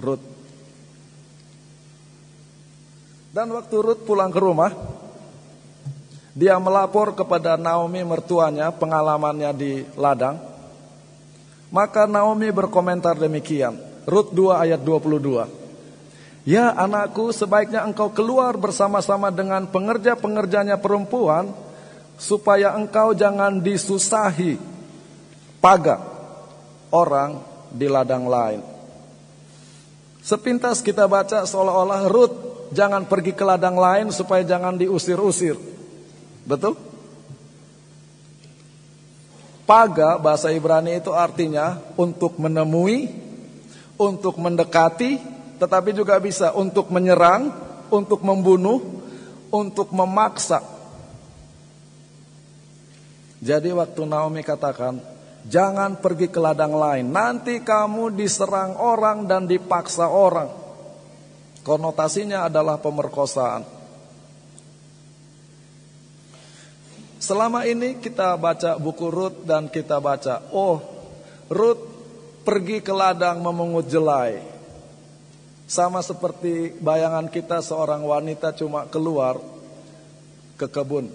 Ruth. 0.00 0.31
Dan 3.32 3.48
waktu 3.56 3.80
Ruth 3.80 4.04
pulang 4.04 4.28
ke 4.28 4.36
rumah, 4.36 4.76
dia 6.36 6.60
melapor 6.60 7.16
kepada 7.16 7.56
Naomi 7.56 8.04
mertuanya 8.04 8.68
pengalamannya 8.68 9.50
di 9.56 9.72
ladang. 9.96 10.36
Maka 11.72 12.04
Naomi 12.04 12.52
berkomentar 12.52 13.16
demikian. 13.16 13.80
Rut 14.04 14.36
2 14.36 14.68
ayat 14.68 14.84
22. 14.84 15.48
Ya 16.44 16.76
anakku 16.76 17.32
sebaiknya 17.32 17.88
engkau 17.88 18.12
keluar 18.12 18.52
bersama-sama 18.60 19.32
dengan 19.32 19.64
pengerja-pengerjanya 19.64 20.76
perempuan 20.76 21.56
supaya 22.20 22.76
engkau 22.76 23.16
jangan 23.16 23.64
disusahi 23.64 24.60
paga 25.64 26.04
orang 26.92 27.40
di 27.72 27.88
ladang 27.88 28.28
lain. 28.28 28.60
Sepintas 30.20 30.84
kita 30.84 31.08
baca 31.08 31.48
seolah-olah 31.48 32.12
Rut 32.12 32.52
jangan 32.72 33.04
pergi 33.06 33.36
ke 33.36 33.44
ladang 33.44 33.76
lain 33.76 34.08
supaya 34.10 34.42
jangan 34.42 34.74
diusir-usir. 34.80 35.54
Betul? 36.42 36.74
Paga 39.62 40.18
bahasa 40.18 40.50
Ibrani 40.50 40.98
itu 40.98 41.14
artinya 41.14 41.78
untuk 41.94 42.36
menemui, 42.36 43.08
untuk 43.94 44.36
mendekati, 44.36 45.22
tetapi 45.62 45.94
juga 45.94 46.18
bisa 46.18 46.50
untuk 46.52 46.90
menyerang, 46.90 47.54
untuk 47.88 48.20
membunuh, 48.26 48.82
untuk 49.54 49.94
memaksa. 49.94 50.60
Jadi 53.38 53.70
waktu 53.74 54.02
Naomi 54.06 54.42
katakan, 54.42 54.98
jangan 55.46 55.98
pergi 55.98 56.30
ke 56.30 56.38
ladang 56.42 56.74
lain, 56.74 57.10
nanti 57.10 57.62
kamu 57.62 58.14
diserang 58.14 58.78
orang 58.78 59.26
dan 59.26 59.46
dipaksa 59.46 60.06
orang. 60.10 60.61
Konotasinya 61.62 62.50
adalah 62.50 62.82
pemerkosaan. 62.82 63.62
Selama 67.22 67.62
ini 67.62 68.02
kita 68.02 68.34
baca 68.34 68.74
buku 68.82 69.06
Rut 69.06 69.46
dan 69.46 69.70
kita 69.70 70.02
baca, 70.02 70.42
oh 70.50 70.82
Rut 71.46 71.78
pergi 72.42 72.82
ke 72.82 72.90
ladang 72.90 73.38
memungut 73.38 73.86
jelai. 73.86 74.42
Sama 75.70 76.02
seperti 76.02 76.74
bayangan 76.82 77.30
kita 77.30 77.62
seorang 77.62 78.02
wanita 78.02 78.50
cuma 78.58 78.90
keluar 78.90 79.38
ke 80.58 80.66
kebun. 80.66 81.06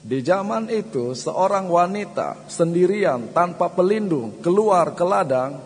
Di 0.00 0.24
zaman 0.24 0.72
itu 0.72 1.12
seorang 1.12 1.68
wanita 1.68 2.48
sendirian 2.48 3.36
tanpa 3.36 3.68
pelindung 3.68 4.40
keluar 4.40 4.96
ke 4.96 5.04
ladang 5.04 5.60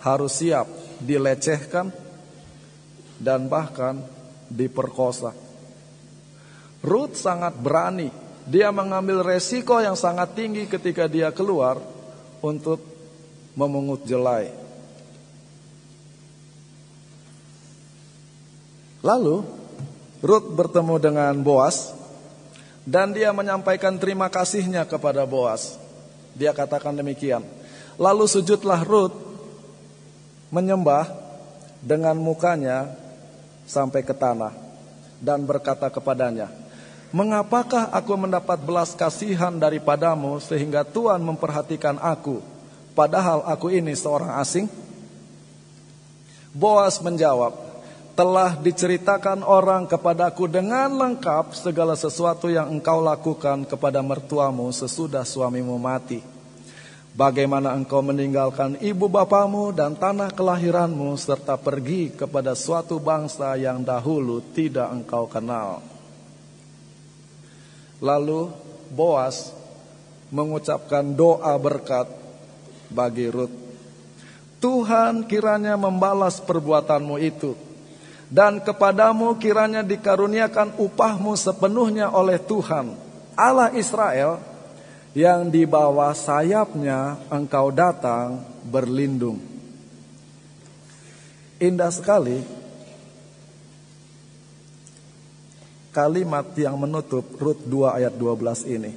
harus 0.00 0.40
siap 0.40 0.64
dilecehkan 1.04 2.07
dan 3.18 3.50
bahkan 3.50 4.00
diperkosa. 4.48 5.34
Ruth 6.82 7.18
sangat 7.18 7.58
berani 7.58 8.08
dia 8.48 8.72
mengambil 8.72 9.20
resiko 9.20 9.76
yang 9.76 9.92
sangat 9.92 10.32
tinggi 10.32 10.64
ketika 10.64 11.04
dia 11.04 11.28
keluar 11.28 11.76
untuk 12.40 12.80
memungut 13.52 14.08
jelai. 14.08 14.48
Lalu 19.04 19.44
Ruth 20.24 20.48
bertemu 20.56 20.96
dengan 20.96 21.34
Boas 21.44 21.92
dan 22.88 23.12
dia 23.12 23.36
menyampaikan 23.36 24.00
terima 24.00 24.32
kasihnya 24.32 24.88
kepada 24.88 25.28
Boas. 25.28 25.76
Dia 26.32 26.56
katakan 26.56 26.96
demikian. 26.96 27.44
Lalu 28.00 28.24
sujudlah 28.24 28.80
Ruth 28.80 29.14
menyembah 30.48 31.04
dengan 31.84 32.16
mukanya 32.16 32.96
sampai 33.68 34.00
ke 34.00 34.16
tanah 34.16 34.56
dan 35.20 35.44
berkata 35.44 35.92
kepadanya, 35.92 36.48
Mengapakah 37.08 37.88
aku 37.88 38.12
mendapat 38.20 38.60
belas 38.60 38.92
kasihan 38.92 39.56
daripadamu 39.56 40.36
sehingga 40.44 40.84
Tuhan 40.84 41.24
memperhatikan 41.24 41.96
aku, 41.96 42.44
padahal 42.92 43.48
aku 43.48 43.72
ini 43.72 43.96
seorang 43.96 44.36
asing? 44.36 44.68
Boas 46.52 47.00
menjawab, 47.00 47.56
telah 48.12 48.60
diceritakan 48.60 49.40
orang 49.40 49.88
kepadaku 49.88 50.52
dengan 50.52 50.90
lengkap 50.90 51.56
segala 51.56 51.96
sesuatu 51.96 52.52
yang 52.52 52.68
engkau 52.68 53.00
lakukan 53.00 53.64
kepada 53.64 54.04
mertuamu 54.04 54.68
sesudah 54.68 55.24
suamimu 55.24 55.80
mati. 55.80 56.37
Bagaimana 57.18 57.74
engkau 57.74 57.98
meninggalkan 57.98 58.78
ibu 58.78 59.10
bapamu 59.10 59.74
dan 59.74 59.98
tanah 59.98 60.30
kelahiranmu 60.30 61.18
serta 61.18 61.58
pergi 61.58 62.14
kepada 62.14 62.54
suatu 62.54 63.02
bangsa 63.02 63.58
yang 63.58 63.82
dahulu 63.82 64.38
tidak 64.54 64.86
engkau 64.86 65.26
kenal. 65.26 65.82
Lalu 67.98 68.54
Boas 68.94 69.50
mengucapkan 70.30 71.02
doa 71.10 71.58
berkat 71.58 72.06
bagi 72.86 73.26
Ruth. 73.34 73.56
Tuhan 74.62 75.26
kiranya 75.26 75.74
membalas 75.74 76.38
perbuatanmu 76.38 77.18
itu. 77.18 77.58
Dan 78.30 78.62
kepadamu 78.62 79.34
kiranya 79.42 79.82
dikaruniakan 79.82 80.78
upahmu 80.78 81.34
sepenuhnya 81.34 82.14
oleh 82.14 82.38
Tuhan. 82.38 82.94
Allah 83.34 83.74
Israel 83.74 84.38
yang 85.16 85.48
di 85.48 85.64
bawah 85.64 86.12
sayapnya 86.12 87.16
engkau 87.32 87.72
datang 87.72 88.44
berlindung. 88.68 89.40
Indah 91.58 91.90
sekali 91.90 92.44
kalimat 95.90 96.46
yang 96.54 96.78
menutup 96.78 97.24
Rut 97.40 97.58
2 97.66 97.98
ayat 97.98 98.14
12 98.14 98.68
ini. 98.68 98.92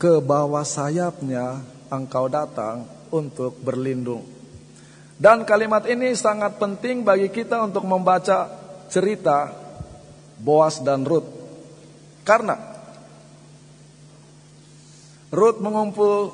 Ke 0.00 0.18
bawah 0.18 0.66
sayapnya 0.66 1.62
engkau 1.86 2.26
datang 2.26 2.88
untuk 3.14 3.54
berlindung. 3.62 4.26
Dan 5.14 5.46
kalimat 5.46 5.86
ini 5.86 6.10
sangat 6.18 6.58
penting 6.58 7.06
bagi 7.06 7.30
kita 7.30 7.62
untuk 7.62 7.86
membaca 7.86 8.50
cerita 8.90 9.54
Boas 10.42 10.82
dan 10.82 11.06
Rut. 11.06 11.22
Karena 12.26 12.71
Rut 15.32 15.64
mengumpul 15.64 16.28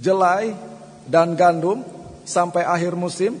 jelai 0.00 0.56
dan 1.04 1.36
gandum 1.36 1.84
sampai 2.24 2.64
akhir 2.64 2.96
musim. 2.96 3.36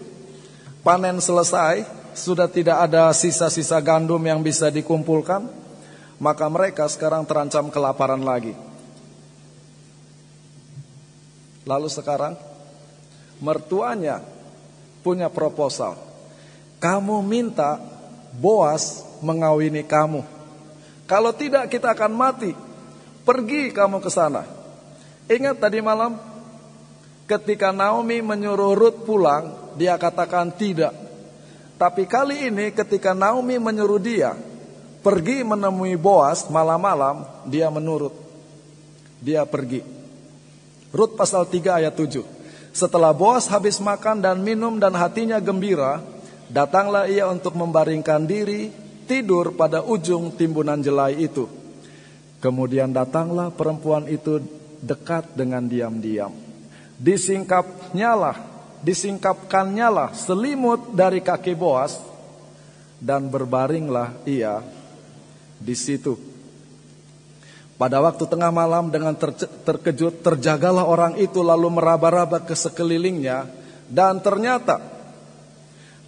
Panen 0.84 1.18
selesai, 1.18 1.88
sudah 2.12 2.46
tidak 2.46 2.84
ada 2.84 3.10
sisa-sisa 3.16 3.80
gandum 3.80 4.20
yang 4.22 4.44
bisa 4.44 4.70
dikumpulkan, 4.70 5.48
maka 6.20 6.46
mereka 6.52 6.86
sekarang 6.86 7.24
terancam 7.24 7.72
kelaparan 7.72 8.22
lagi. 8.22 8.54
Lalu 11.66 11.88
sekarang 11.90 12.38
mertuanya 13.42 14.22
punya 15.02 15.26
proposal. 15.26 15.98
Kamu 16.78 17.24
minta 17.24 17.80
Boas 18.36 19.00
mengawini 19.24 19.80
kamu. 19.80 20.20
Kalau 21.08 21.32
tidak 21.32 21.72
kita 21.72 21.96
akan 21.96 22.12
mati. 22.12 22.65
Pergi 23.26 23.74
kamu 23.74 23.98
ke 23.98 24.06
sana. 24.06 24.46
Ingat 25.26 25.58
tadi 25.58 25.82
malam 25.82 26.14
ketika 27.26 27.74
Naomi 27.74 28.22
menyuruh 28.22 28.78
Ruth 28.78 29.02
pulang, 29.02 29.74
dia 29.74 29.98
katakan 29.98 30.54
tidak. 30.54 30.94
Tapi 31.74 32.06
kali 32.06 32.54
ini 32.54 32.70
ketika 32.70 33.18
Naomi 33.18 33.58
menyuruh 33.58 33.98
dia 33.98 34.38
pergi 35.02 35.42
menemui 35.42 35.98
Boas 35.98 36.46
malam-malam, 36.46 37.26
dia 37.50 37.66
menurut. 37.66 38.14
Dia 39.18 39.42
pergi. 39.42 39.82
Rut 40.94 41.18
pasal 41.18 41.50
3 41.50 41.82
ayat 41.82 41.94
7. 41.98 42.22
Setelah 42.70 43.10
Boas 43.10 43.50
habis 43.50 43.82
makan 43.82 44.22
dan 44.22 44.38
minum 44.38 44.78
dan 44.78 44.94
hatinya 44.94 45.42
gembira, 45.42 45.98
datanglah 46.46 47.10
ia 47.10 47.26
untuk 47.26 47.58
membaringkan 47.58 48.22
diri, 48.22 48.70
tidur 49.10 49.54
pada 49.58 49.82
ujung 49.82 50.30
timbunan 50.34 50.78
jelai 50.78 51.26
itu. 51.26 51.55
Kemudian 52.46 52.94
datanglah 52.94 53.50
perempuan 53.50 54.06
itu 54.06 54.38
dekat 54.78 55.34
dengan 55.34 55.66
diam-diam. 55.66 56.30
Disingkapnya 56.94 58.14
lah 58.14 58.36
disingkapkannya 58.86 59.88
lah 59.90 60.14
selimut 60.14 60.94
dari 60.94 61.18
kaki 61.18 61.58
Boas 61.58 61.98
dan 63.02 63.26
berbaringlah 63.26 64.22
ia 64.22 64.62
di 65.58 65.74
situ. 65.74 66.14
Pada 67.74 67.98
waktu 67.98 68.22
tengah 68.30 68.54
malam 68.54 68.94
dengan 68.94 69.18
ter 69.18 69.34
terkejut 69.66 70.22
terjagalah 70.22 70.86
orang 70.86 71.18
itu 71.18 71.42
lalu 71.42 71.82
meraba-raba 71.82 72.46
ke 72.46 72.54
sekelilingnya 72.54 73.50
dan 73.90 74.22
ternyata 74.22 74.78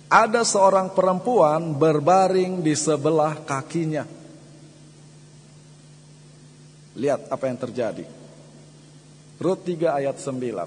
ada 0.06 0.46
seorang 0.46 0.94
perempuan 0.94 1.74
berbaring 1.74 2.62
di 2.62 2.78
sebelah 2.78 3.42
kakinya. 3.42 4.17
Lihat 6.98 7.30
apa 7.30 7.46
yang 7.46 7.58
terjadi. 7.62 8.04
Rut 9.38 9.62
3 9.62 10.02
ayat 10.02 10.18
9. 10.18 10.66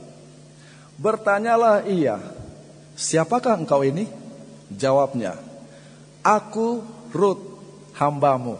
Bertanyalah 0.96 1.84
ia, 1.92 2.24
siapakah 2.96 3.60
engkau 3.60 3.84
ini? 3.84 4.08
Jawabnya, 4.72 5.36
Aku 6.24 6.80
Rut, 7.12 7.42
hambamu. 8.00 8.56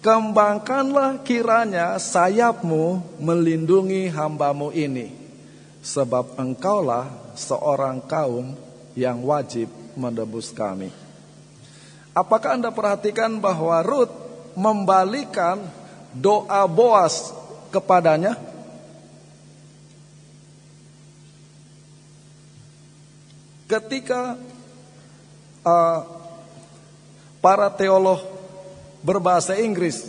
Kembangkanlah 0.00 1.20
kiranya 1.20 2.00
sayapmu 2.00 3.04
melindungi 3.20 4.08
hambamu 4.08 4.72
ini. 4.72 5.12
Sebab 5.84 6.40
engkaulah 6.40 7.10
seorang 7.36 8.00
kaum 8.08 8.56
yang 8.96 9.20
wajib 9.26 9.68
menebus 9.98 10.54
kami. 10.54 10.88
Apakah 12.16 12.56
Anda 12.56 12.72
perhatikan 12.72 13.38
bahwa 13.42 13.78
Rut 13.84 14.10
membalikan 14.58 15.62
doa 16.18 16.66
Boas 16.66 17.30
kepadanya? 17.70 18.34
Ketika 23.68 24.40
uh, 25.62 26.00
para 27.38 27.70
teolog 27.70 28.18
berbahasa 29.04 29.54
Inggris 29.60 30.08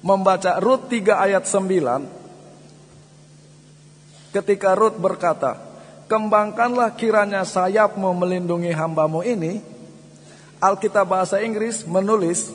membaca 0.00 0.56
Rut 0.58 0.88
3 0.88 1.28
ayat 1.28 1.44
9 1.44 4.32
ketika 4.32 4.72
Rut 4.74 4.96
berkata 4.96 5.60
kembangkanlah 6.08 6.96
kiranya 6.96 7.44
sayapmu 7.44 8.08
melindungi 8.16 8.72
hambamu 8.72 9.20
ini 9.22 9.60
Alkitab 10.58 11.08
bahasa 11.08 11.40
Inggris 11.44 11.84
menulis 11.84 12.48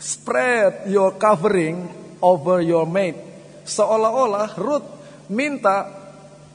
spread 0.00 0.88
your 0.88 1.12
covering 1.20 1.99
over 2.20 2.62
your 2.64 2.84
mate 2.86 3.30
seolah-olah 3.70 4.58
Rut 4.58 4.84
minta 5.30 5.86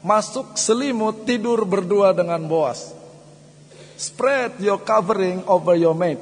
masuk 0.05 0.59
selimut 0.59 1.25
tidur 1.25 1.65
berdua 1.65 2.13
dengan 2.13 2.43
Boas. 2.45 2.93
Spread 3.95 4.59
your 4.61 4.83
covering 4.83 5.41
over 5.47 5.73
your 5.73 5.95
mate. 5.95 6.21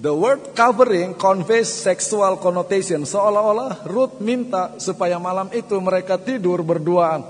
The 0.00 0.14
word 0.14 0.56
covering 0.56 1.12
conveys 1.18 1.68
sexual 1.68 2.40
connotation. 2.40 3.04
Seolah-olah 3.04 3.84
Ruth 3.84 4.16
minta 4.24 4.80
supaya 4.80 5.20
malam 5.20 5.52
itu 5.52 5.76
mereka 5.76 6.16
tidur 6.16 6.64
berduaan. 6.64 7.20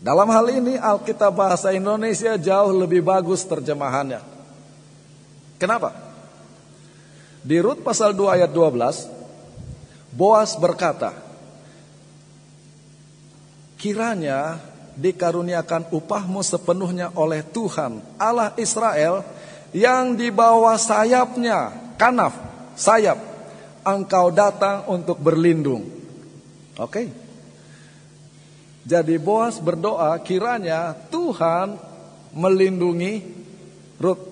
Dalam 0.00 0.28
hal 0.28 0.46
ini 0.52 0.76
Alkitab 0.76 1.32
bahasa 1.32 1.72
Indonesia 1.72 2.36
jauh 2.36 2.72
lebih 2.76 3.00
bagus 3.00 3.44
terjemahannya. 3.48 4.20
Kenapa? 5.56 6.09
Di 7.40 7.56
Rut 7.56 7.80
pasal 7.80 8.12
2 8.12 8.36
ayat 8.36 8.50
12, 8.52 9.08
Boas 10.12 10.58
berkata, 10.58 11.16
kiranya 13.80 14.60
dikaruniakan 14.98 15.88
upahmu 15.88 16.44
sepenuhnya 16.44 17.08
oleh 17.16 17.40
Tuhan 17.40 18.04
Allah 18.20 18.52
Israel 18.60 19.24
yang 19.72 20.12
di 20.12 20.28
bawah 20.28 20.76
sayapnya 20.76 21.72
kanaf 21.96 22.36
sayap 22.76 23.16
engkau 23.86 24.28
datang 24.28 24.84
untuk 24.92 25.16
berlindung. 25.16 25.88
Oke. 26.76 27.08
Jadi 28.84 29.16
Boas 29.16 29.56
berdoa 29.62 30.12
kiranya 30.20 30.92
Tuhan 31.08 31.78
melindungi 32.36 33.24
Ruth 33.96 34.24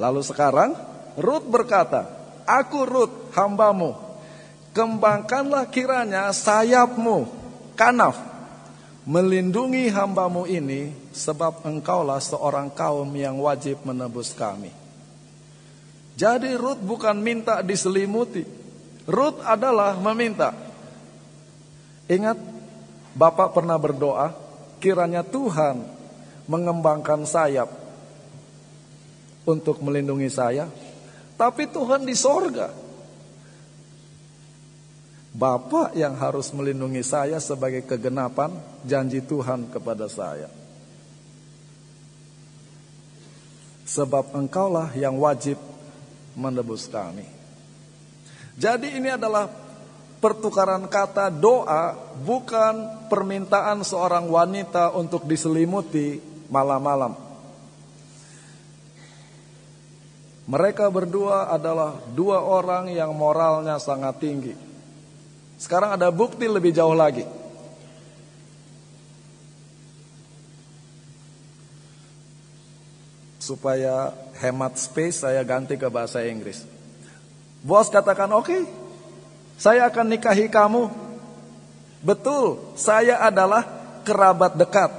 lalu 0.00 0.20
sekarang 0.24 0.89
Ruth 1.20 1.46
berkata 1.46 2.08
aku 2.48 2.88
Ruth 2.88 3.36
hambamu 3.36 3.92
kembangkanlah 4.72 5.68
kiranya 5.68 6.32
sayapmu 6.32 7.28
kanaf 7.76 8.16
melindungi 9.04 9.92
hambamu 9.92 10.48
ini 10.48 10.92
sebab 11.12 11.66
engkaulah 11.66 12.20
seorang 12.20 12.72
kaum 12.72 13.08
yang 13.16 13.36
wajib 13.40 13.82
menebus 13.84 14.32
kami. 14.32 14.72
Jadi 16.14 16.52
Ruth 16.52 16.80
bukan 16.84 17.16
minta 17.16 17.64
diselimuti. 17.64 18.44
Ruth 19.08 19.40
adalah 19.40 19.96
meminta. 19.96 20.52
Ingat 22.10 22.36
Bapak 23.10 23.50
pernah 23.50 23.74
berdoa 23.74 24.30
kiranya 24.78 25.26
Tuhan 25.26 25.82
mengembangkan 26.46 27.26
sayap 27.26 27.66
untuk 29.42 29.82
melindungi 29.82 30.30
saya. 30.30 30.70
Tapi 31.40 31.64
Tuhan 31.72 32.04
di 32.04 32.12
sorga 32.12 32.68
Bapak 35.30 35.94
yang 35.94 36.18
harus 36.18 36.50
melindungi 36.50 37.06
saya 37.06 37.38
sebagai 37.38 37.86
kegenapan 37.86 38.50
janji 38.82 39.22
Tuhan 39.22 39.70
kepada 39.70 40.10
saya. 40.10 40.50
Sebab 43.86 44.34
engkaulah 44.34 44.90
yang 44.98 45.14
wajib 45.18 45.54
menebus 46.34 46.90
kami. 46.90 47.26
Jadi 48.58 48.98
ini 48.98 49.14
adalah 49.14 49.46
pertukaran 50.18 50.90
kata 50.90 51.30
doa 51.30 51.94
bukan 52.20 53.06
permintaan 53.06 53.86
seorang 53.86 54.26
wanita 54.26 54.98
untuk 54.98 55.30
diselimuti 55.30 56.18
malam-malam. 56.50 57.29
Mereka 60.50 60.90
berdua 60.90 61.46
adalah 61.46 62.02
dua 62.10 62.42
orang 62.42 62.90
yang 62.90 63.14
moralnya 63.14 63.78
sangat 63.78 64.18
tinggi. 64.18 64.50
Sekarang 65.54 65.94
ada 65.94 66.10
bukti 66.10 66.50
lebih 66.50 66.74
jauh 66.74 66.90
lagi. 66.90 67.22
Supaya 73.38 74.10
hemat 74.42 74.74
space 74.74 75.22
saya 75.22 75.38
ganti 75.46 75.78
ke 75.78 75.86
bahasa 75.86 76.26
Inggris. 76.26 76.66
Bos 77.62 77.86
katakan 77.86 78.34
oke, 78.34 78.50
okay, 78.50 78.62
saya 79.54 79.86
akan 79.86 80.18
nikahi 80.18 80.50
kamu. 80.50 80.90
Betul, 82.02 82.74
saya 82.74 83.22
adalah 83.22 83.62
kerabat 84.02 84.58
dekat. 84.58 84.90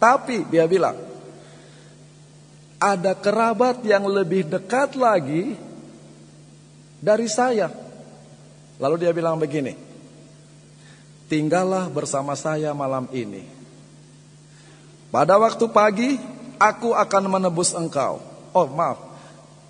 Tapi 0.00 0.48
dia 0.48 0.64
bilang, 0.64 1.11
ada 2.82 3.14
kerabat 3.14 3.86
yang 3.86 4.02
lebih 4.10 4.42
dekat 4.50 4.98
lagi 4.98 5.54
dari 6.98 7.30
saya. 7.30 7.70
Lalu 8.82 9.06
dia 9.06 9.14
bilang 9.14 9.38
begini, 9.38 9.78
tinggallah 11.30 11.86
bersama 11.86 12.34
saya 12.34 12.74
malam 12.74 13.06
ini. 13.14 13.46
Pada 15.14 15.38
waktu 15.38 15.62
pagi, 15.70 16.18
aku 16.58 16.90
akan 16.90 17.30
menebus 17.30 17.70
engkau. 17.70 18.18
Oh 18.50 18.66
maaf, 18.66 18.98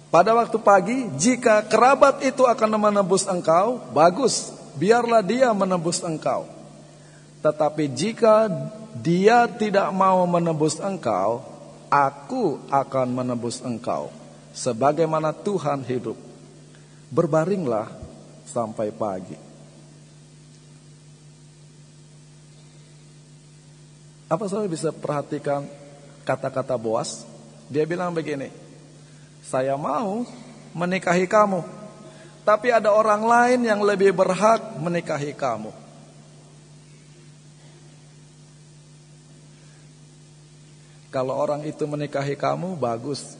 pada 0.08 0.32
waktu 0.32 0.56
pagi, 0.56 1.12
jika 1.20 1.60
kerabat 1.68 2.24
itu 2.24 2.48
akan 2.48 2.80
menebus 2.80 3.28
engkau, 3.28 3.76
bagus, 3.92 4.48
biarlah 4.80 5.20
dia 5.20 5.52
menebus 5.52 6.00
engkau. 6.00 6.48
Tetapi 7.44 7.92
jika 7.92 8.48
dia 8.96 9.44
tidak 9.50 9.92
mau 9.92 10.24
menebus 10.24 10.80
engkau, 10.80 11.51
aku 11.92 12.64
akan 12.72 13.08
menebus 13.12 13.60
engkau. 13.60 14.08
Sebagaimana 14.56 15.36
Tuhan 15.36 15.84
hidup. 15.84 16.16
Berbaringlah 17.12 17.92
sampai 18.48 18.88
pagi. 18.88 19.36
Apa 24.32 24.48
saudara 24.48 24.72
bisa 24.72 24.88
perhatikan 24.88 25.68
kata-kata 26.24 26.72
Boas? 26.80 27.28
Dia 27.68 27.84
bilang 27.84 28.16
begini, 28.16 28.48
saya 29.44 29.76
mau 29.76 30.24
menikahi 30.72 31.28
kamu, 31.28 31.60
tapi 32.40 32.72
ada 32.72 32.96
orang 32.96 33.28
lain 33.28 33.60
yang 33.68 33.84
lebih 33.84 34.16
berhak 34.16 34.80
menikahi 34.80 35.36
kamu. 35.36 35.81
Kalau 41.12 41.36
orang 41.36 41.60
itu 41.68 41.84
menikahi 41.84 42.32
kamu, 42.40 42.72
bagus. 42.80 43.36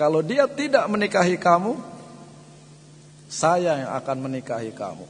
Kalau 0.00 0.24
dia 0.24 0.48
tidak 0.48 0.88
menikahi 0.88 1.36
kamu, 1.36 1.76
saya 3.28 3.84
yang 3.84 3.92
akan 4.00 4.16
menikahi 4.24 4.72
kamu. 4.72 5.04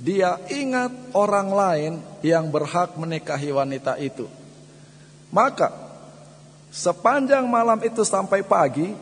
Dia 0.00 0.40
ingat 0.48 0.90
orang 1.12 1.48
lain 1.52 1.92
yang 2.24 2.48
berhak 2.48 2.96
menikahi 2.96 3.52
wanita 3.52 4.00
itu. 4.00 4.24
Maka 5.28 5.68
sepanjang 6.72 7.44
malam 7.44 7.84
itu 7.84 8.00
sampai 8.00 8.40
pagi, 8.40 8.96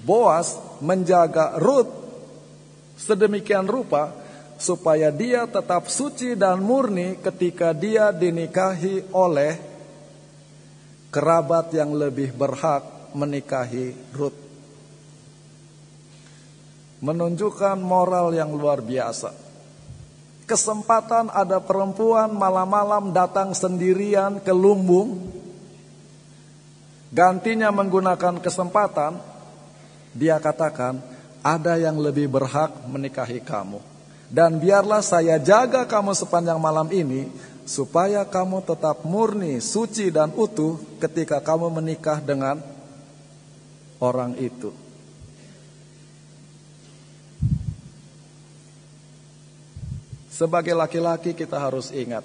Boas 0.00 0.56
menjaga 0.80 1.58
Ruth 1.60 1.90
sedemikian 2.96 3.66
rupa 3.66 4.14
supaya 4.58 5.10
dia 5.14 5.46
tetap 5.46 5.86
suci 5.86 6.34
dan 6.34 6.58
murni 6.62 7.18
ketika 7.18 7.70
dia 7.70 8.10
dinikahi 8.10 9.06
oleh 9.14 9.67
kerabat 11.18 11.74
yang 11.74 11.98
lebih 11.98 12.30
berhak 12.30 13.10
menikahi 13.10 13.90
Ruth 14.14 14.38
menunjukkan 17.02 17.78
moral 17.82 18.30
yang 18.30 18.54
luar 18.54 18.78
biasa. 18.78 19.34
Kesempatan 20.46 21.26
ada 21.34 21.58
perempuan 21.58 22.30
malam-malam 22.30 23.10
datang 23.10 23.50
sendirian 23.50 24.38
ke 24.38 24.54
lumbung. 24.54 25.34
gantinya 27.08 27.72
menggunakan 27.72 28.38
kesempatan, 28.38 29.16
dia 30.12 30.36
katakan, 30.38 31.02
ada 31.42 31.80
yang 31.80 31.96
lebih 31.96 32.28
berhak 32.28 32.68
menikahi 32.84 33.40
kamu. 33.40 33.80
Dan 34.28 34.60
biarlah 34.60 35.00
saya 35.00 35.40
jaga 35.40 35.88
kamu 35.88 36.12
sepanjang 36.12 36.60
malam 36.60 36.84
ini, 36.92 37.32
supaya 37.68 38.24
kamu 38.24 38.64
tetap 38.64 39.04
murni, 39.04 39.60
suci, 39.60 40.08
dan 40.08 40.32
utuh 40.32 40.80
ketika 40.96 41.36
kamu 41.44 41.68
menikah 41.68 42.16
dengan 42.16 42.64
orang 44.00 44.32
itu. 44.40 44.72
Sebagai 50.32 50.72
laki-laki 50.72 51.36
kita 51.36 51.60
harus 51.60 51.92
ingat, 51.92 52.24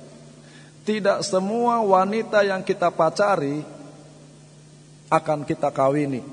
tidak 0.88 1.20
semua 1.28 1.84
wanita 1.84 2.40
yang 2.48 2.64
kita 2.64 2.88
pacari 2.88 3.68
akan 5.12 5.44
kita 5.44 5.68
kawini. 5.76 6.24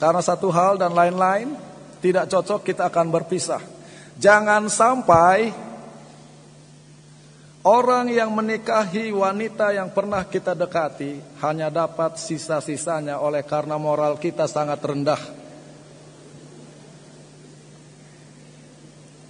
Karena 0.00 0.24
satu 0.24 0.48
hal 0.48 0.80
dan 0.80 0.96
lain-lain 0.96 1.52
tidak 2.00 2.32
cocok 2.32 2.64
kita 2.64 2.88
akan 2.88 3.12
berpisah. 3.12 3.79
Jangan 4.20 4.68
sampai 4.68 5.48
orang 7.64 8.12
yang 8.12 8.28
menikahi 8.36 9.16
wanita 9.16 9.72
yang 9.72 9.88
pernah 9.88 10.20
kita 10.28 10.52
dekati 10.52 11.40
hanya 11.40 11.72
dapat 11.72 12.20
sisa-sisanya 12.20 13.16
oleh 13.16 13.40
karena 13.40 13.80
moral 13.80 14.20
kita 14.20 14.44
sangat 14.44 14.76
rendah. 14.84 15.22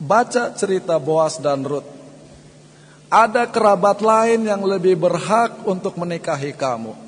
Baca 0.03 0.59
cerita 0.59 0.99
Boas 0.99 1.39
dan 1.39 1.63
Ruth. 1.63 1.87
Ada 3.11 3.47
kerabat 3.47 4.03
lain 4.03 4.43
yang 4.43 4.67
lebih 4.67 4.99
berhak 4.99 5.63
untuk 5.71 5.95
menikahi 5.95 6.51
kamu. 6.51 6.99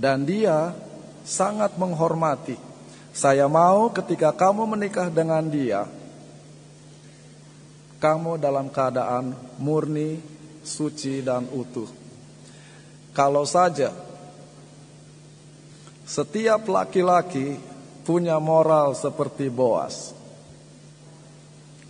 Dan 0.00 0.24
dia 0.24 0.72
sangat 1.28 1.76
menghormati. 1.76 2.73
Saya 3.14 3.46
mau 3.46 3.94
ketika 3.94 4.34
kamu 4.34 4.66
menikah 4.74 5.06
dengan 5.06 5.46
dia, 5.46 5.86
kamu 8.02 8.42
dalam 8.42 8.66
keadaan 8.66 9.38
murni, 9.62 10.18
suci, 10.66 11.22
dan 11.22 11.46
utuh. 11.54 11.86
Kalau 13.14 13.46
saja 13.46 13.94
setiap 16.02 16.66
laki-laki 16.66 17.54
punya 18.02 18.42
moral 18.42 18.98
seperti 18.98 19.46
Boas, 19.46 20.10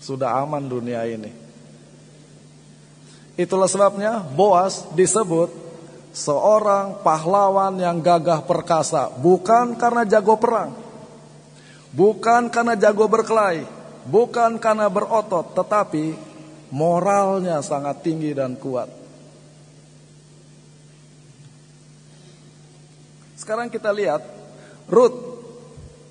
sudah 0.05 0.45
aman 0.45 0.69
dunia 0.69 1.09
ini. 1.09 1.33
Itulah 3.41 3.67
sebabnya 3.67 4.21
Boas 4.21 4.85
disebut 4.93 5.49
seorang 6.13 7.01
pahlawan 7.01 7.81
yang 7.81 8.05
gagah 8.05 8.45
perkasa, 8.45 9.09
bukan 9.09 9.73
karena 9.81 10.05
jago 10.05 10.37
perang, 10.37 10.84
bukan 11.95 12.51
karena 12.51 12.75
jago 12.75 13.07
berkelahi, 13.07 13.63
bukan 14.05 14.59
karena 14.59 14.91
berotot, 14.91 15.55
tetapi 15.55 16.19
moralnya 16.75 17.63
sangat 17.63 18.03
tinggi 18.03 18.35
dan 18.35 18.59
kuat. 18.59 18.91
Sekarang 23.39 23.71
kita 23.71 23.95
lihat 23.95 24.27
Ruth, 24.91 25.15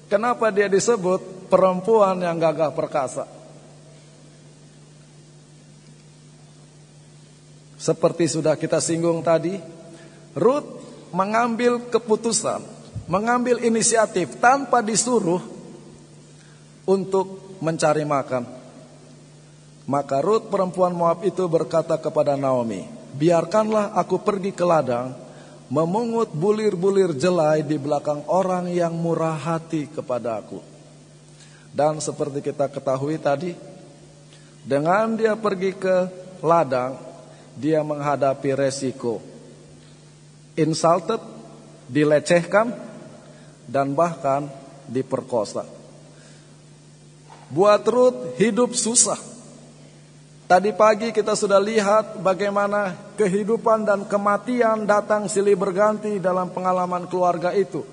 kenapa 0.07 0.49
dia 0.49 0.71
disebut 0.71 1.51
perempuan 1.51 2.15
yang 2.23 2.39
gagah 2.39 2.71
perkasa? 2.71 3.27
Seperti 7.75 8.31
sudah 8.31 8.55
kita 8.55 8.79
singgung 8.79 9.19
tadi, 9.19 9.59
Ruth 10.39 10.79
mengambil 11.11 11.83
keputusan, 11.91 12.63
mengambil 13.11 13.59
inisiatif 13.59 14.39
tanpa 14.39 14.79
disuruh 14.79 15.52
untuk 16.83 17.57
mencari 17.63 18.03
makan. 18.03 18.43
Maka 19.83 20.23
Ruth 20.23 20.47
perempuan 20.47 20.95
Moab 20.95 21.27
itu 21.27 21.43
berkata 21.51 21.99
kepada 21.99 22.39
Naomi, 22.39 22.87
"Biarkanlah 23.15 23.95
aku 23.99 24.19
pergi 24.23 24.55
ke 24.55 24.63
ladang, 24.63 25.11
memungut 25.67 26.31
bulir-bulir 26.31 27.15
jelai 27.15 27.63
di 27.67 27.75
belakang 27.75 28.23
orang 28.31 28.71
yang 28.71 28.95
murah 28.95 29.35
hati 29.35 29.91
kepada 29.91 30.39
aku." 30.39 30.63
Dan 31.73 31.99
seperti 31.99 32.39
kita 32.39 32.71
ketahui 32.71 33.19
tadi, 33.19 33.51
dengan 34.63 35.19
dia 35.19 35.35
pergi 35.35 35.75
ke 35.75 35.95
ladang, 36.39 36.95
dia 37.59 37.83
menghadapi 37.83 38.55
resiko 38.55 39.33
insulted, 40.57 41.21
dilecehkan, 41.89 42.73
dan 43.65 43.97
bahkan 43.97 44.49
diperkosa. 44.85 45.65
Buat 47.53 47.85
Ruth 47.85 48.19
hidup 48.41 48.73
susah. 48.73 49.21
Tadi 50.49 50.73
pagi 50.73 51.13
kita 51.13 51.37
sudah 51.37 51.61
lihat 51.61 52.17
bagaimana 52.17 52.97
kehidupan 53.13 53.85
dan 53.85 54.09
kematian 54.09 54.89
datang 54.89 55.29
silih 55.29 55.53
berganti 55.53 56.17
dalam 56.17 56.49
pengalaman 56.49 57.05
keluarga 57.05 57.53
itu. 57.53 57.85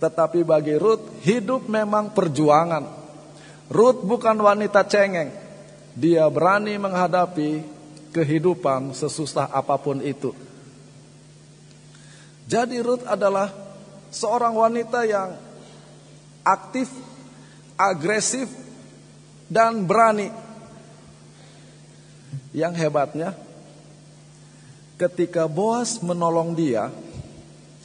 Tetapi 0.00 0.40
bagi 0.48 0.80
Ruth 0.80 1.20
hidup 1.20 1.68
memang 1.68 2.16
perjuangan. 2.16 2.88
Ruth 3.68 4.00
bukan 4.08 4.40
wanita 4.40 4.88
cengeng. 4.88 5.28
Dia 5.92 6.24
berani 6.32 6.80
menghadapi 6.80 7.60
kehidupan 8.08 8.96
sesusah 8.96 9.52
apa 9.52 9.76
pun 9.76 10.00
itu. 10.00 10.32
Jadi 12.48 12.80
Ruth 12.80 13.04
adalah 13.04 13.52
seorang 14.08 14.56
wanita 14.56 15.04
yang 15.04 15.36
aktif, 16.44 16.88
agresif, 17.76 18.63
dan 19.48 19.84
berani. 19.84 20.30
Yang 22.54 22.74
hebatnya, 22.86 23.34
ketika 24.94 25.50
Boas 25.50 25.98
menolong 25.98 26.54
dia, 26.54 26.90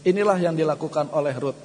inilah 0.05 0.37
yang 0.37 0.53
dilakukan 0.53 1.09
oleh 1.09 1.33
Ruth. 1.37 1.61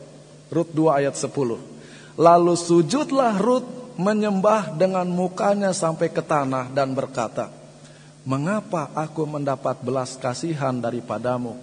Ruth 0.48 0.72
2 0.72 1.00
ayat 1.04 1.14
10. 1.16 2.16
Lalu 2.16 2.54
sujudlah 2.56 3.36
Ruth 3.36 3.96
menyembah 4.00 4.72
dengan 4.74 5.04
mukanya 5.06 5.76
sampai 5.76 6.08
ke 6.08 6.22
tanah 6.24 6.72
dan 6.72 6.96
berkata, 6.96 7.52
Mengapa 8.24 8.88
aku 8.96 9.28
mendapat 9.28 9.84
belas 9.84 10.16
kasihan 10.16 10.72
daripadamu? 10.80 11.60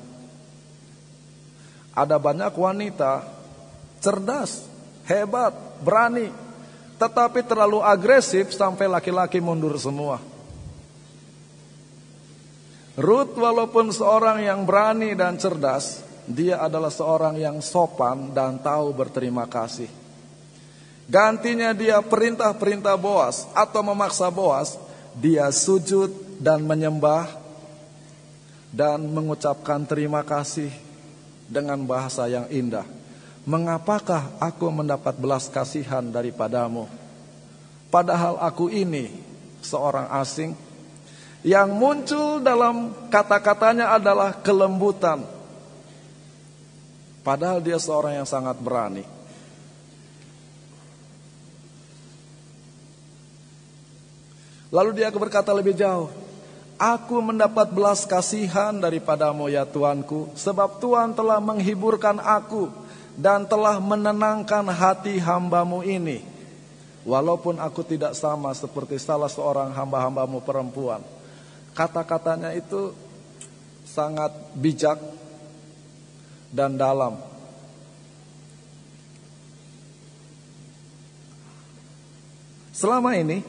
Ada 1.97 2.21
banyak 2.21 2.53
wanita 2.53 3.25
cerdas, 3.97 4.69
hebat, 5.09 5.53
berani, 5.81 6.29
tetapi 7.01 7.41
terlalu 7.41 7.81
agresif 7.81 8.53
sampai 8.53 8.85
laki-laki 8.85 9.41
mundur 9.41 9.73
semua. 9.81 10.21
Ruth 12.93 13.33
walaupun 13.33 13.89
seorang 13.89 14.45
yang 14.45 14.61
berani 14.61 15.17
dan 15.17 15.33
cerdas, 15.41 16.05
dia 16.29 16.61
adalah 16.61 16.93
seorang 16.93 17.41
yang 17.41 17.57
sopan 17.57 18.29
dan 18.29 18.61
tahu 18.61 18.93
berterima 18.93 19.49
kasih. 19.49 19.89
Gantinya 21.09 21.73
dia 21.73 21.97
perintah-perintah 22.05 22.93
Boas 23.01 23.49
atau 23.57 23.81
memaksa 23.81 24.29
Boas, 24.29 24.77
dia 25.17 25.49
sujud 25.49 26.13
dan 26.37 26.61
menyembah 26.61 27.25
dan 28.69 29.01
mengucapkan 29.09 29.81
terima 29.89 30.21
kasih 30.21 30.69
dengan 31.49 31.81
bahasa 31.81 32.29
yang 32.29 32.45
indah. 32.53 33.00
Mengapakah 33.41 34.37
aku 34.37 34.69
mendapat 34.69 35.17
belas 35.17 35.49
kasihan 35.49 36.05
daripadamu? 36.05 36.85
Padahal 37.89 38.37
aku 38.37 38.69
ini 38.69 39.09
seorang 39.65 40.07
asing 40.21 40.53
yang 41.41 41.73
muncul 41.73 42.37
dalam 42.37 42.93
kata-katanya 43.09 43.97
adalah 43.97 44.37
kelembutan. 44.45 45.25
Padahal 47.25 47.61
dia 47.65 47.81
seorang 47.81 48.21
yang 48.21 48.29
sangat 48.29 48.61
berani. 48.61 49.05
Lalu 54.71 55.01
dia 55.01 55.11
berkata 55.11 55.51
lebih 55.51 55.75
jauh, 55.75 56.07
Aku 56.81 57.21
mendapat 57.21 57.69
belas 57.69 58.09
kasihan 58.09 58.73
daripadamu 58.73 59.45
ya 59.53 59.69
Tuanku, 59.69 60.33
sebab 60.33 60.81
Tuhan 60.81 61.13
telah 61.13 61.37
menghiburkan 61.37 62.17
aku 62.17 62.80
dan 63.15 63.47
telah 63.47 63.79
menenangkan 63.79 64.65
hati 64.71 65.19
hambamu 65.19 65.83
ini. 65.83 66.23
Walaupun 67.01 67.57
aku 67.57 67.81
tidak 67.81 68.13
sama 68.13 68.53
seperti 68.53 69.01
salah 69.01 69.25
seorang 69.25 69.73
hamba-hambamu 69.73 70.37
perempuan. 70.45 71.01
Kata-katanya 71.73 72.53
itu 72.53 72.93
sangat 73.89 74.29
bijak 74.53 75.01
dan 76.53 76.77
dalam. 76.77 77.17
Selama 82.71 83.17
ini 83.17 83.41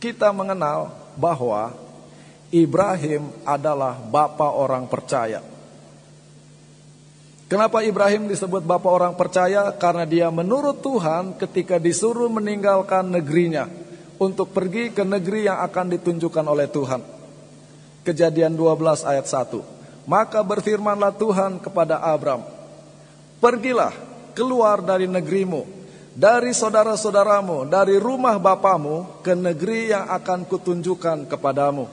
kita 0.00 0.32
mengenal 0.32 0.94
bahwa 1.18 1.74
Ibrahim 2.48 3.28
adalah 3.44 3.98
bapak 3.98 4.52
orang 4.56 4.88
percaya. 4.88 5.57
Kenapa 7.48 7.80
Ibrahim 7.80 8.28
disebut 8.28 8.60
bapak 8.60 8.92
orang 8.92 9.14
percaya? 9.16 9.72
Karena 9.72 10.04
dia 10.04 10.28
menurut 10.28 10.84
Tuhan 10.84 11.32
ketika 11.40 11.80
disuruh 11.80 12.28
meninggalkan 12.28 13.08
negerinya 13.08 13.64
untuk 14.20 14.52
pergi 14.52 14.92
ke 14.92 15.00
negeri 15.00 15.48
yang 15.48 15.64
akan 15.64 15.96
ditunjukkan 15.96 16.44
oleh 16.44 16.68
Tuhan. 16.68 17.00
Kejadian 18.04 18.52
12 18.52 19.00
ayat 19.00 19.24
1. 19.24 19.64
Maka 20.04 20.44
berfirmanlah 20.44 21.16
Tuhan 21.16 21.56
kepada 21.56 22.04
Abram, 22.04 22.44
"Pergilah 23.40 23.96
keluar 24.36 24.84
dari 24.84 25.08
negerimu, 25.08 25.64
dari 26.12 26.52
saudara-saudaramu, 26.52 27.64
dari 27.64 27.96
rumah 27.96 28.36
bapamu 28.36 29.24
ke 29.24 29.32
negeri 29.32 29.96
yang 29.96 30.04
akan 30.04 30.44
kutunjukkan 30.44 31.24
kepadamu. 31.24 31.88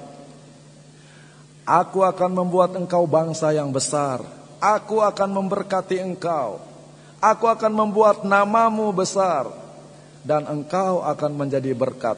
Aku 1.63 2.03
akan 2.03 2.43
membuat 2.43 2.75
engkau 2.75 3.07
bangsa 3.07 3.55
yang 3.55 3.71
besar." 3.71 4.44
Aku 4.65 4.97
akan 4.97 5.29
memberkati 5.29 6.01
engkau. 6.01 6.57
Aku 7.21 7.45
akan 7.45 7.69
membuat 7.69 8.25
namamu 8.25 8.89
besar. 8.89 9.45
Dan 10.25 10.49
engkau 10.49 11.05
akan 11.05 11.37
menjadi 11.37 11.69
berkat. 11.77 12.17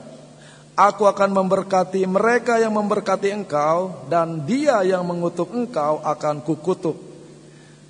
Aku 0.80 1.04
akan 1.04 1.36
memberkati 1.36 2.08
mereka 2.08 2.56
yang 2.56 2.72
memberkati 2.72 3.36
engkau. 3.36 4.08
Dan 4.08 4.48
dia 4.48 4.80
yang 4.88 5.04
mengutuk 5.04 5.52
engkau 5.52 6.00
akan 6.00 6.40
kukutuk. 6.40 6.96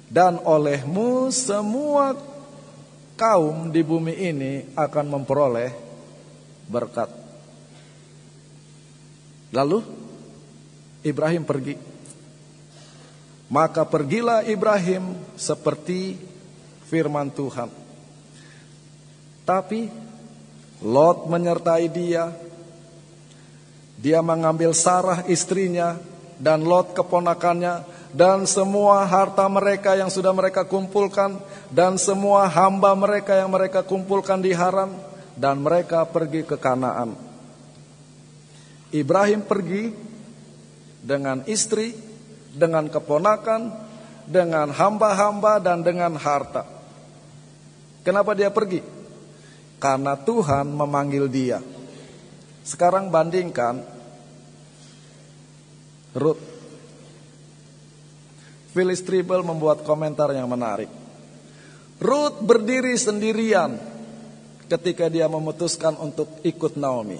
Dan 0.09 0.41
olehmu 0.41 1.29
semua 1.29 2.17
kaum 3.13 3.69
di 3.69 3.85
bumi 3.85 4.13
ini 4.17 4.53
akan 4.73 5.05
memperoleh 5.05 5.69
berkat. 6.65 7.13
Lalu 9.53 9.85
Ibrahim 11.05 11.45
pergi 11.45 11.86
maka 13.47 13.87
pergilah 13.87 14.43
Ibrahim 14.43 15.15
seperti 15.39 16.19
firman 16.87 17.31
Tuhan. 17.31 17.71
Tapi 19.47 20.07
Lot 20.83 21.25
menyertai 21.25 21.89
dia. 21.89 22.29
Dia 23.97 24.21
mengambil 24.21 24.77
Sarah 24.77 25.25
istrinya 25.25 25.97
dan 26.37 26.61
Lot 26.61 26.93
keponakannya 26.93 27.81
dan 28.13 28.45
semua 28.45 29.03
harta 29.09 29.49
mereka 29.49 29.97
yang 29.97 30.13
sudah 30.13 30.29
mereka 30.31 30.69
kumpulkan 30.69 31.41
dan 31.73 31.97
semua 31.97 32.45
hamba 32.45 32.93
mereka 32.93 33.33
yang 33.33 33.49
mereka 33.49 33.81
kumpulkan 33.81 34.37
di 34.37 34.53
Haran 34.53 34.93
dan 35.33 35.57
mereka 35.65 36.05
pergi 36.05 36.45
ke 36.45 36.61
Kanaan. 36.61 37.17
Ibrahim 38.93 39.43
pergi 39.43 39.91
dengan 41.01 41.41
istri 41.49 42.06
dengan 42.57 42.89
keponakan, 42.89 43.69
dengan 44.25 44.73
hamba-hamba 44.73 45.61
dan 45.61 45.85
dengan 45.85 46.17
harta. 46.17 46.65
Kenapa 48.01 48.33
dia 48.33 48.49
pergi? 48.49 48.81
Karena 49.77 50.17
Tuhan 50.17 50.73
memanggil 50.73 51.29
dia. 51.29 51.61
Sekarang 52.65 53.13
bandingkan 53.13 53.79
Ruth. 56.17 56.41
Phyllis 58.73 59.05
Tribble 59.05 59.45
membuat 59.45 59.85
komentar 59.85 60.33
yang 60.33 60.49
menarik. 60.49 60.89
Ruth 61.97 62.41
berdiri 62.41 62.93
sendirian 62.97 63.77
ketika 64.69 65.07
dia 65.09 65.25
memutuskan 65.25 65.97
untuk 65.97 66.29
ikut 66.45 66.77
Naomi. 66.77 67.17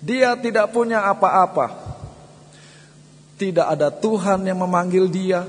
Dia 0.00 0.36
tidak 0.36 0.72
punya 0.72 1.04
apa-apa. 1.08 1.96
Tidak 3.34 3.66
ada 3.66 3.90
Tuhan 3.90 4.46
yang 4.46 4.62
memanggil 4.62 5.10
dia. 5.10 5.42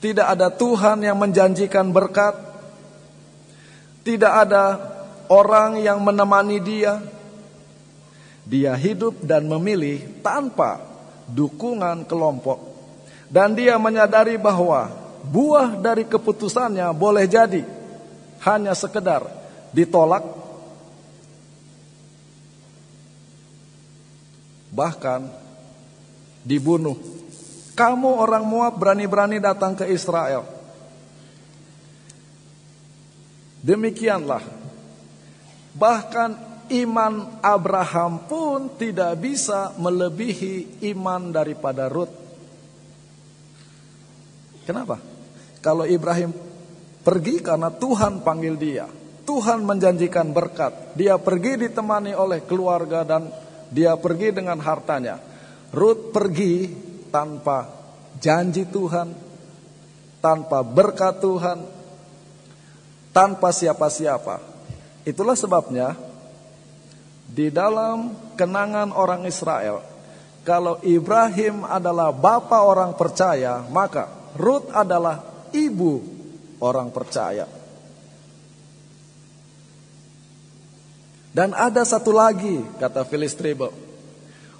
Tidak 0.00 0.24
ada 0.24 0.48
Tuhan 0.48 1.04
yang 1.04 1.16
menjanjikan 1.20 1.92
berkat. 1.92 2.32
Tidak 4.00 4.32
ada 4.32 4.80
orang 5.28 5.80
yang 5.84 6.00
menemani 6.00 6.56
dia. 6.62 7.02
Dia 8.46 8.72
hidup 8.78 9.20
dan 9.20 9.44
memilih 9.44 10.22
tanpa 10.24 10.80
dukungan 11.28 12.06
kelompok. 12.08 12.62
Dan 13.26 13.58
dia 13.58 13.74
menyadari 13.76 14.38
bahwa 14.38 14.86
buah 15.26 15.74
dari 15.76 16.06
keputusannya 16.06 16.86
boleh 16.94 17.26
jadi 17.26 17.66
hanya 18.46 18.72
sekedar 18.72 19.26
ditolak. 19.74 20.22
Bahkan 24.70 25.45
dibunuh. 26.46 26.94
Kamu 27.74 28.22
orang 28.22 28.46
Moab 28.46 28.78
berani-berani 28.78 29.42
datang 29.42 29.74
ke 29.74 29.90
Israel. 29.90 30.46
Demikianlah. 33.60 34.46
Bahkan 35.76 36.30
iman 36.72 37.42
Abraham 37.42 38.22
pun 38.24 38.70
tidak 38.78 39.18
bisa 39.18 39.74
melebihi 39.76 40.86
iman 40.94 41.34
daripada 41.34 41.90
Ruth. 41.90 42.14
Kenapa? 44.64 45.02
Kalau 45.60 45.82
Ibrahim 45.84 46.30
pergi 47.02 47.42
karena 47.42 47.74
Tuhan 47.74 48.22
panggil 48.22 48.54
dia. 48.54 48.86
Tuhan 49.26 49.66
menjanjikan 49.66 50.30
berkat. 50.30 50.94
Dia 50.94 51.18
pergi 51.18 51.66
ditemani 51.66 52.14
oleh 52.14 52.46
keluarga 52.46 53.02
dan 53.02 53.26
dia 53.68 53.98
pergi 53.98 54.30
dengan 54.30 54.62
hartanya. 54.62 55.18
Ruth 55.74 56.14
pergi 56.14 56.70
tanpa 57.10 57.66
janji 58.20 58.66
Tuhan, 58.66 59.12
tanpa 60.22 60.62
berkat 60.66 61.18
Tuhan, 61.22 61.58
tanpa 63.14 63.48
siapa-siapa. 63.50 64.42
Itulah 65.06 65.38
sebabnya 65.38 65.94
di 67.26 67.50
dalam 67.50 68.14
kenangan 68.34 68.94
orang 68.94 69.26
Israel, 69.26 69.82
kalau 70.46 70.78
Ibrahim 70.82 71.66
adalah 71.66 72.14
bapak 72.14 72.62
orang 72.62 72.92
percaya, 72.94 73.66
maka 73.66 74.06
Ruth 74.38 74.70
adalah 74.70 75.48
ibu 75.50 76.02
orang 76.62 76.94
percaya. 76.94 77.48
Dan 81.36 81.52
ada 81.52 81.84
satu 81.84 82.16
lagi, 82.16 82.64
kata 82.80 83.04
Phyllis 83.04 83.36
Tribble. 83.36 83.85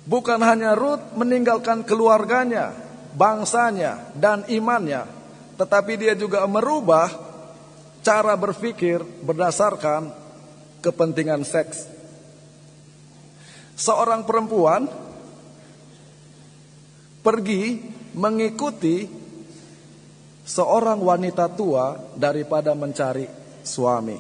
Bukan 0.07 0.38
hanya 0.38 0.78
Ruth 0.78 1.18
meninggalkan 1.18 1.82
keluarganya, 1.82 2.70
bangsanya, 3.18 4.14
dan 4.14 4.46
imannya, 4.46 5.02
tetapi 5.59 5.98
dia 5.98 6.14
juga 6.14 6.46
merubah 6.46 7.11
cara 8.07 8.38
berpikir 8.38 9.02
berdasarkan 9.02 10.14
kepentingan 10.78 11.42
seks. 11.42 11.90
Seorang 13.74 14.22
perempuan 14.22 14.86
pergi 17.26 17.82
mengikuti 18.14 19.11
seorang 20.46 21.02
wanita 21.02 21.50
tua 21.50 21.98
daripada 22.14 22.78
mencari 22.78 23.26
suami. 23.66 24.14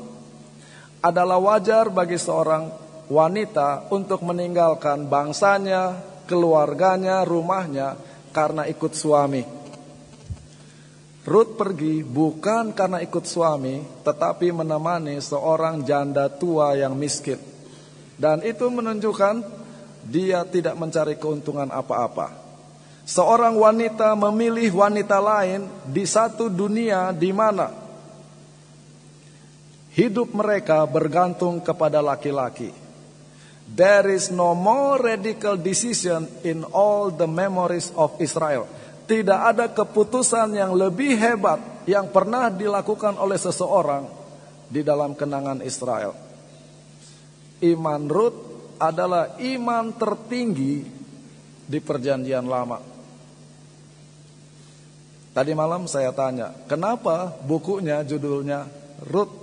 Adalah 0.98 1.38
wajar 1.38 1.86
bagi 1.94 2.18
seorang 2.18 2.85
wanita 3.06 3.86
untuk 3.90 4.22
meninggalkan 4.26 5.06
bangsanya, 5.06 5.98
keluarganya, 6.26 7.22
rumahnya 7.22 7.94
karena 8.34 8.66
ikut 8.66 8.92
suami. 8.92 9.42
Ruth 11.26 11.58
pergi 11.58 12.06
bukan 12.06 12.70
karena 12.70 13.02
ikut 13.02 13.26
suami, 13.26 13.82
tetapi 14.06 14.54
menemani 14.54 15.18
seorang 15.18 15.82
janda 15.82 16.30
tua 16.30 16.78
yang 16.78 16.94
miskin. 16.94 17.42
Dan 18.14 18.46
itu 18.46 18.70
menunjukkan 18.70 19.42
dia 20.06 20.46
tidak 20.46 20.78
mencari 20.78 21.18
keuntungan 21.18 21.66
apa-apa. 21.66 22.30
Seorang 23.06 23.58
wanita 23.58 24.14
memilih 24.14 24.70
wanita 24.70 25.18
lain 25.18 25.66
di 25.86 26.06
satu 26.06 26.46
dunia 26.46 27.10
di 27.10 27.30
mana 27.34 27.70
hidup 29.98 30.30
mereka 30.30 30.86
bergantung 30.86 31.58
kepada 31.58 31.98
laki-laki. 31.98 32.85
There 33.66 34.14
is 34.14 34.30
no 34.30 34.54
more 34.54 35.02
radical 35.02 35.58
decision 35.58 36.30
in 36.46 36.62
all 36.70 37.10
the 37.10 37.26
memories 37.26 37.90
of 37.98 38.14
Israel. 38.22 38.70
Tidak 39.10 39.40
ada 39.54 39.66
keputusan 39.70 40.54
yang 40.54 40.74
lebih 40.74 41.18
hebat 41.18 41.58
yang 41.86 42.10
pernah 42.10 42.46
dilakukan 42.46 43.18
oleh 43.18 43.38
seseorang 43.38 44.06
di 44.70 44.86
dalam 44.86 45.18
kenangan 45.18 45.62
Israel. 45.66 46.14
Iman 47.62 48.06
Ruth 48.06 48.38
adalah 48.78 49.34
iman 49.38 49.94
tertinggi 49.94 50.86
di 51.66 51.78
perjanjian 51.82 52.46
lama. 52.46 52.78
Tadi 55.34 55.52
malam 55.52 55.84
saya 55.90 56.14
tanya, 56.14 56.54
kenapa 56.70 57.34
bukunya 57.44 58.00
judulnya 58.06 58.64
Ruth 59.10 59.34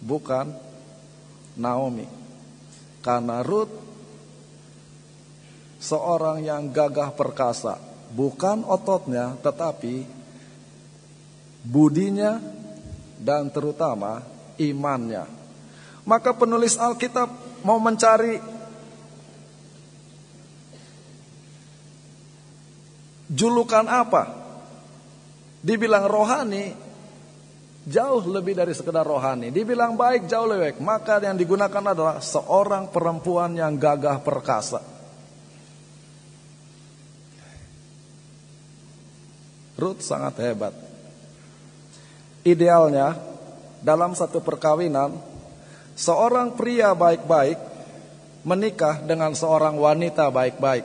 bukan 0.00 0.56
Naomi? 1.58 2.19
Karena 3.00 3.40
Ruth 3.40 3.72
seorang 5.80 6.44
yang 6.44 6.68
gagah 6.68 7.16
perkasa, 7.16 7.80
bukan 8.12 8.62
ototnya 8.68 9.40
tetapi 9.40 10.04
budinya 11.64 12.40
dan 13.20 13.48
terutama 13.48 14.24
imannya. 14.60 15.24
Maka 16.04 16.32
penulis 16.36 16.76
Alkitab 16.76 17.28
mau 17.64 17.76
mencari 17.80 18.40
julukan 23.30 23.86
apa? 23.86 24.36
Dibilang 25.60 26.08
rohani, 26.08 26.72
jauh 27.86 28.22
lebih 28.28 28.56
dari 28.56 28.76
sekedar 28.76 29.06
rohani. 29.06 29.48
Dibilang 29.48 29.96
baik, 29.96 30.28
jauh 30.28 30.44
lebih 30.44 30.62
baik. 30.72 30.78
Maka 30.84 31.20
yang 31.24 31.36
digunakan 31.36 31.84
adalah 31.92 32.20
seorang 32.20 32.92
perempuan 32.92 33.56
yang 33.56 33.76
gagah 33.80 34.20
perkasa. 34.20 34.80
Ruth 39.80 40.04
sangat 40.04 40.36
hebat. 40.44 40.76
Idealnya, 42.44 43.16
dalam 43.80 44.12
satu 44.12 44.44
perkawinan, 44.44 45.16
seorang 45.96 46.52
pria 46.52 46.92
baik-baik 46.92 47.56
menikah 48.44 49.00
dengan 49.00 49.32
seorang 49.32 49.76
wanita 49.76 50.28
baik-baik. 50.28 50.84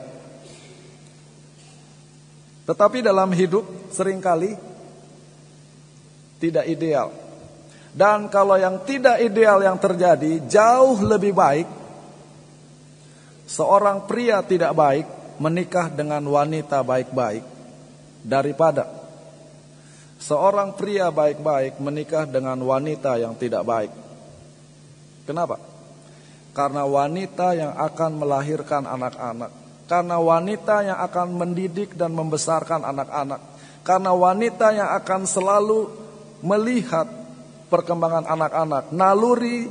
Tetapi 2.66 2.98
dalam 3.04 3.30
hidup 3.30 3.64
sering 3.94 4.18
kali 4.18 4.56
tidak 6.36 6.68
ideal. 6.68 7.12
Dan 7.96 8.28
kalau 8.28 8.60
yang 8.60 8.84
tidak 8.84 9.24
ideal 9.24 9.64
yang 9.64 9.80
terjadi 9.80 10.44
jauh 10.44 11.00
lebih 11.00 11.32
baik 11.32 11.68
seorang 13.48 14.04
pria 14.04 14.44
tidak 14.44 14.76
baik 14.76 15.06
menikah 15.40 15.88
dengan 15.88 16.20
wanita 16.28 16.84
baik-baik 16.84 17.40
daripada 18.20 18.84
seorang 20.20 20.74
pria 20.74 21.12
baik-baik 21.12 21.78
menikah 21.80 22.24
dengan 22.26 22.58
wanita 22.60 23.16
yang 23.20 23.36
tidak 23.36 23.62
baik. 23.64 23.92
Kenapa? 25.28 25.60
Karena 26.56 26.88
wanita 26.88 27.52
yang 27.52 27.72
akan 27.76 28.10
melahirkan 28.16 28.88
anak-anak, 28.88 29.52
karena 29.84 30.16
wanita 30.16 30.76
yang 30.88 30.98
akan 31.04 31.36
mendidik 31.36 31.92
dan 31.94 32.16
membesarkan 32.16 32.80
anak-anak, 32.80 33.40
karena 33.84 34.10
wanita 34.16 34.72
yang 34.72 34.88
akan 34.96 35.28
selalu 35.28 36.05
melihat 36.46 37.10
perkembangan 37.66 38.30
anak-anak, 38.30 38.94
naluri 38.94 39.66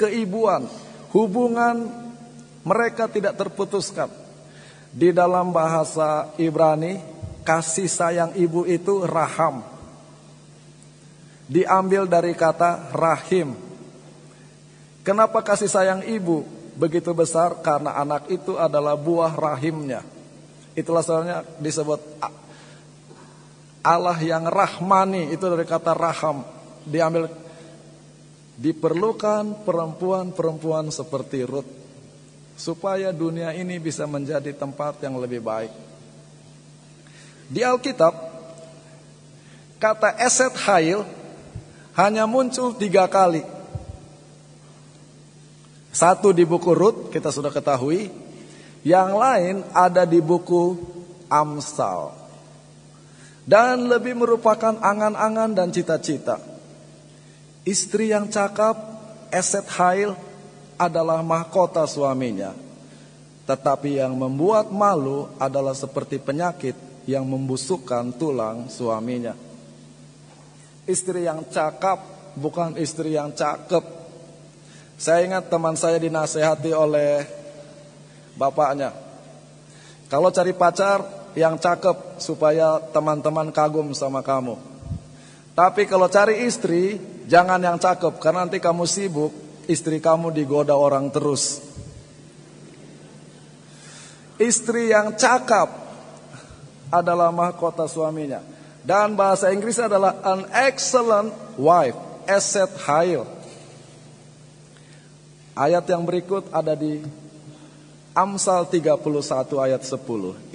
keibuan, 0.00 0.64
hubungan 1.12 1.92
mereka 2.64 3.06
tidak 3.06 3.36
terputuskan. 3.36 4.08
Di 4.96 5.12
dalam 5.12 5.52
bahasa 5.52 6.32
Ibrani, 6.40 6.96
kasih 7.44 7.86
sayang 7.86 8.32
ibu 8.32 8.64
itu 8.64 9.04
raham. 9.04 9.60
Diambil 11.46 12.08
dari 12.08 12.32
kata 12.32 12.90
rahim. 12.96 13.54
Kenapa 15.06 15.38
kasih 15.44 15.70
sayang 15.70 16.02
ibu 16.02 16.42
begitu 16.74 17.14
besar? 17.14 17.54
Karena 17.62 17.94
anak 17.94 18.26
itu 18.32 18.58
adalah 18.58 18.98
buah 18.98 19.30
rahimnya. 19.36 20.02
Itulah 20.74 21.04
soalnya 21.06 21.46
disebut 21.62 22.02
Allah 23.86 24.18
yang 24.18 24.50
rahmani 24.50 25.30
itu 25.30 25.46
dari 25.46 25.62
kata 25.62 25.94
raham 25.94 26.42
diambil 26.82 27.30
diperlukan 28.58 29.62
perempuan-perempuan 29.62 30.90
seperti 30.90 31.46
Ruth 31.46 31.70
supaya 32.58 33.14
dunia 33.14 33.54
ini 33.54 33.78
bisa 33.78 34.02
menjadi 34.10 34.50
tempat 34.58 34.98
yang 35.06 35.14
lebih 35.22 35.38
baik. 35.38 35.70
Di 37.46 37.62
Alkitab 37.62 38.10
kata 39.78 40.18
eset 40.18 40.56
hail 40.66 41.06
hanya 41.94 42.26
muncul 42.26 42.74
tiga 42.74 43.06
kali. 43.06 43.46
Satu 45.94 46.34
di 46.34 46.42
buku 46.42 46.74
Ruth 46.74 47.00
kita 47.14 47.30
sudah 47.30 47.54
ketahui, 47.54 48.10
yang 48.82 49.14
lain 49.14 49.62
ada 49.70 50.02
di 50.02 50.18
buku 50.18 50.74
Amsal 51.30 52.25
dan 53.46 53.86
lebih 53.86 54.18
merupakan 54.18 54.74
angan-angan 54.74 55.54
dan 55.54 55.70
cita-cita. 55.70 56.42
Istri 57.62 58.10
yang 58.10 58.26
cakap, 58.26 58.74
eset 59.30 59.66
hail 59.78 60.18
adalah 60.74 61.22
mahkota 61.22 61.86
suaminya. 61.86 62.52
Tetapi 63.46 64.02
yang 64.02 64.18
membuat 64.18 64.74
malu 64.74 65.30
adalah 65.38 65.72
seperti 65.72 66.18
penyakit 66.18 66.74
yang 67.06 67.22
membusukkan 67.22 68.18
tulang 68.18 68.66
suaminya. 68.66 69.38
Istri 70.86 71.30
yang 71.30 71.46
cakap 71.46 72.02
bukan 72.34 72.74
istri 72.82 73.14
yang 73.14 73.30
cakep. 73.30 73.82
Saya 74.98 75.22
ingat 75.22 75.46
teman 75.46 75.78
saya 75.78 76.02
dinasehati 76.02 76.74
oleh 76.74 77.22
bapaknya. 78.34 78.90
Kalau 80.10 80.30
cari 80.30 80.54
pacar 80.54 81.02
yang 81.36 81.60
cakep 81.60 82.16
supaya 82.16 82.80
teman-teman 82.90 83.52
kagum 83.52 83.92
sama 83.92 84.24
kamu. 84.24 84.56
Tapi 85.52 85.84
kalau 85.84 86.08
cari 86.08 86.48
istri, 86.48 86.96
jangan 87.28 87.60
yang 87.60 87.76
cakep 87.76 88.16
karena 88.16 88.48
nanti 88.48 88.56
kamu 88.56 88.88
sibuk, 88.88 89.32
istri 89.68 90.00
kamu 90.00 90.32
digoda 90.32 90.72
orang 90.72 91.12
terus. 91.12 91.60
Istri 94.40 94.92
yang 94.92 95.16
cakep 95.16 95.68
adalah 96.92 97.28
mahkota 97.32 97.84
suaminya. 97.84 98.40
Dan 98.86 99.18
bahasa 99.18 99.50
Inggris 99.50 99.80
adalah 99.80 100.20
an 100.22 100.46
excellent 100.52 101.32
wife, 101.58 101.96
asset 102.28 102.70
high. 102.84 103.18
Ayat 105.56 105.84
yang 105.88 106.04
berikut 106.04 106.48
ada 106.52 106.76
di 106.76 107.00
Amsal 108.16 108.64
31 108.72 108.96
ayat 109.60 109.84
10. 109.84 110.00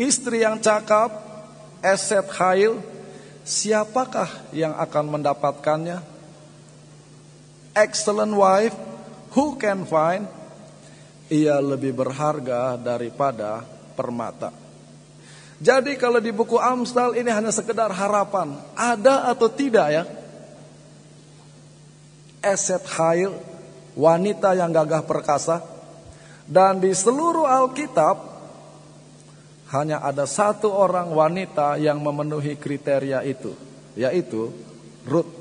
Istri 0.02 0.42
yang 0.42 0.58
cakap, 0.58 1.14
eset 1.86 2.26
hail, 2.42 2.82
siapakah 3.46 4.50
yang 4.50 4.74
akan 4.82 5.06
mendapatkannya? 5.14 6.02
Excellent 7.78 8.34
wife, 8.34 8.74
who 9.38 9.62
can 9.62 9.86
find? 9.86 10.26
Ia 11.30 11.62
lebih 11.62 11.94
berharga 11.94 12.82
daripada 12.82 13.62
permata. 13.94 14.50
Jadi 15.62 15.94
kalau 16.02 16.18
di 16.18 16.34
buku 16.34 16.58
Amsal 16.58 17.14
ini 17.14 17.30
hanya 17.30 17.54
sekedar 17.54 17.94
harapan, 17.94 18.58
ada 18.74 19.30
atau 19.30 19.46
tidak 19.46 19.88
ya? 19.94 20.04
Eset 22.42 22.82
hail, 22.98 23.38
wanita 23.94 24.58
yang 24.58 24.74
gagah 24.74 25.06
perkasa, 25.06 25.71
dan 26.52 26.84
di 26.84 26.92
seluruh 26.92 27.48
Alkitab 27.48 28.28
hanya 29.72 30.04
ada 30.04 30.28
satu 30.28 30.68
orang 30.68 31.08
wanita 31.16 31.80
yang 31.80 32.04
memenuhi 32.04 32.60
kriteria 32.60 33.24
itu, 33.24 33.56
yaitu 33.96 34.52
Ruth. 35.08 35.32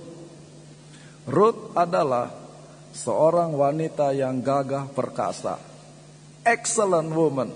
Ruth 1.26 1.74
adalah 1.74 2.30
seorang 2.94 3.50
wanita 3.50 4.14
yang 4.14 4.38
gagah 4.38 4.86
perkasa. 4.94 5.58
Excellent 6.46 7.10
woman. 7.10 7.50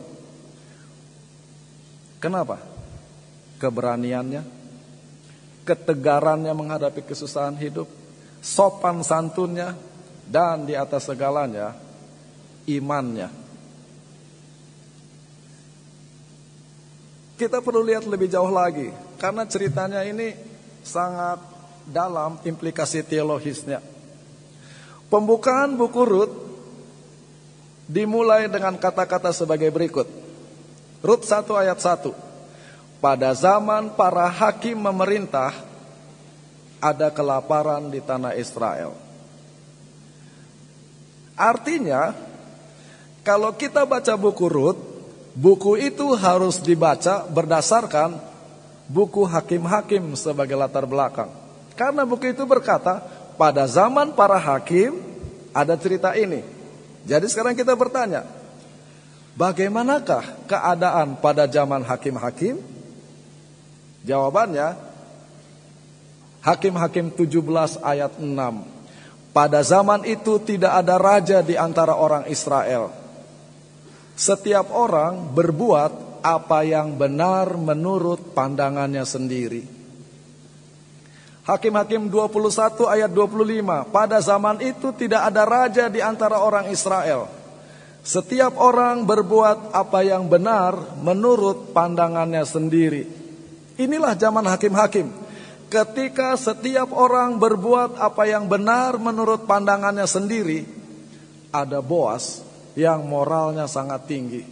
Kenapa? 2.19 2.59
Keberaniannya, 3.63 4.43
ketegarannya 5.63 6.51
menghadapi 6.51 7.07
kesusahan 7.07 7.55
hidup, 7.55 7.87
sopan 8.43 8.99
santunnya, 9.07 9.79
dan 10.27 10.67
di 10.67 10.75
atas 10.75 11.07
segalanya, 11.07 11.71
imannya. 12.67 13.44
Kita 17.35 17.59
perlu 17.59 17.83
lihat 17.83 18.07
lebih 18.07 18.31
jauh 18.31 18.51
lagi 18.51 18.95
karena 19.19 19.43
ceritanya 19.43 20.07
ini 20.07 20.35
sangat 20.87 21.43
dalam 21.83 22.39
implikasi 22.47 23.03
teologisnya. 23.03 23.83
Pembukaan 25.11 25.75
buku 25.75 26.03
Rut 26.07 26.33
dimulai 27.91 28.47
dengan 28.47 28.79
kata-kata 28.79 29.35
sebagai 29.35 29.69
berikut. 29.75 30.07
Rut 31.05 31.23
1 31.27 31.45
ayat 31.59 31.79
1. 31.83 32.15
Pada 33.03 33.35
zaman 33.37 33.93
para 33.93 34.31
hakim 34.31 34.81
memerintah 34.81 35.53
ada 36.81 37.13
kelaparan 37.13 37.93
di 37.93 38.01
tanah 38.01 38.33
Israel. 38.39 38.97
Artinya 41.35 42.15
kalau 43.27 43.53
kita 43.53 43.83
baca 43.85 44.15
buku 44.15 44.47
Rut 44.47 44.94
Buku 45.35 45.75
itu 45.79 46.15
harus 46.15 46.63
dibaca 46.63 47.27
berdasarkan 47.27 48.19
buku 48.87 49.27
hakim-hakim 49.27 50.15
sebagai 50.15 50.55
latar 50.55 50.87
belakang. 50.87 51.31
Karena 51.75 52.07
buku 52.07 52.31
itu 52.31 52.47
berkata, 52.47 53.03
pada 53.35 53.67
zaman 53.67 54.15
para 54.15 54.39
hakim 54.39 55.03
ada 55.51 55.75
cerita 55.75 56.15
ini. 56.15 56.47
Jadi 57.03 57.27
sekarang 57.27 57.59
kita 57.59 57.75
bertanya, 57.75 58.23
Bagaimanakah 59.35 60.47
keadaan 60.47 61.19
pada 61.19 61.51
zaman 61.51 61.83
hakim-hakim? 61.83 62.63
Jawabannya 64.07 64.79
Hakim-hakim 66.45 67.09
17 67.09 67.81
ayat 67.81 68.21
6. 68.21 68.29
Pada 69.35 69.61
zaman 69.65 70.05
itu 70.07 70.37
tidak 70.45 70.77
ada 70.77 71.01
raja 71.01 71.41
di 71.41 71.57
antara 71.57 71.97
orang 71.97 72.29
Israel. 72.29 72.93
Setiap 74.15 74.71
orang 74.71 75.35
berbuat 75.35 76.23
apa 76.23 76.63
yang 76.63 76.95
benar 76.95 77.59
menurut 77.59 78.33
pandangannya 78.33 79.03
sendiri. 79.03 79.67
Hakim-hakim 81.45 82.09
21 82.09 82.89
ayat 82.89 83.11
25. 83.13 83.93
Pada 83.93 84.17
zaman 84.25 84.65
itu 84.65 84.95
tidak 84.97 85.29
ada 85.29 85.45
raja 85.45 85.93
di 85.93 86.01
antara 86.01 86.41
orang 86.41 86.73
Israel. 86.73 87.29
Setiap 88.01 88.57
orang 88.57 89.05
berbuat 89.05 89.77
apa 89.77 90.01
yang 90.01 90.31
benar 90.31 90.97
menurut 91.05 91.77
pandangannya 91.77 92.47
sendiri. 92.49 93.05
Inilah 93.77 94.15
zaman 94.17 94.47
hakim-hakim 94.49 95.25
ketika 95.75 96.39
setiap 96.39 96.95
orang 96.95 97.43
berbuat 97.43 97.99
apa 97.99 98.31
yang 98.31 98.47
benar 98.47 98.95
menurut 98.95 99.43
pandangannya 99.43 100.07
sendiri, 100.07 100.63
ada 101.51 101.83
Boas 101.83 102.54
yang 102.75 103.07
moralnya 103.07 103.71
sangat 103.71 104.07
tinggi. 104.07 104.43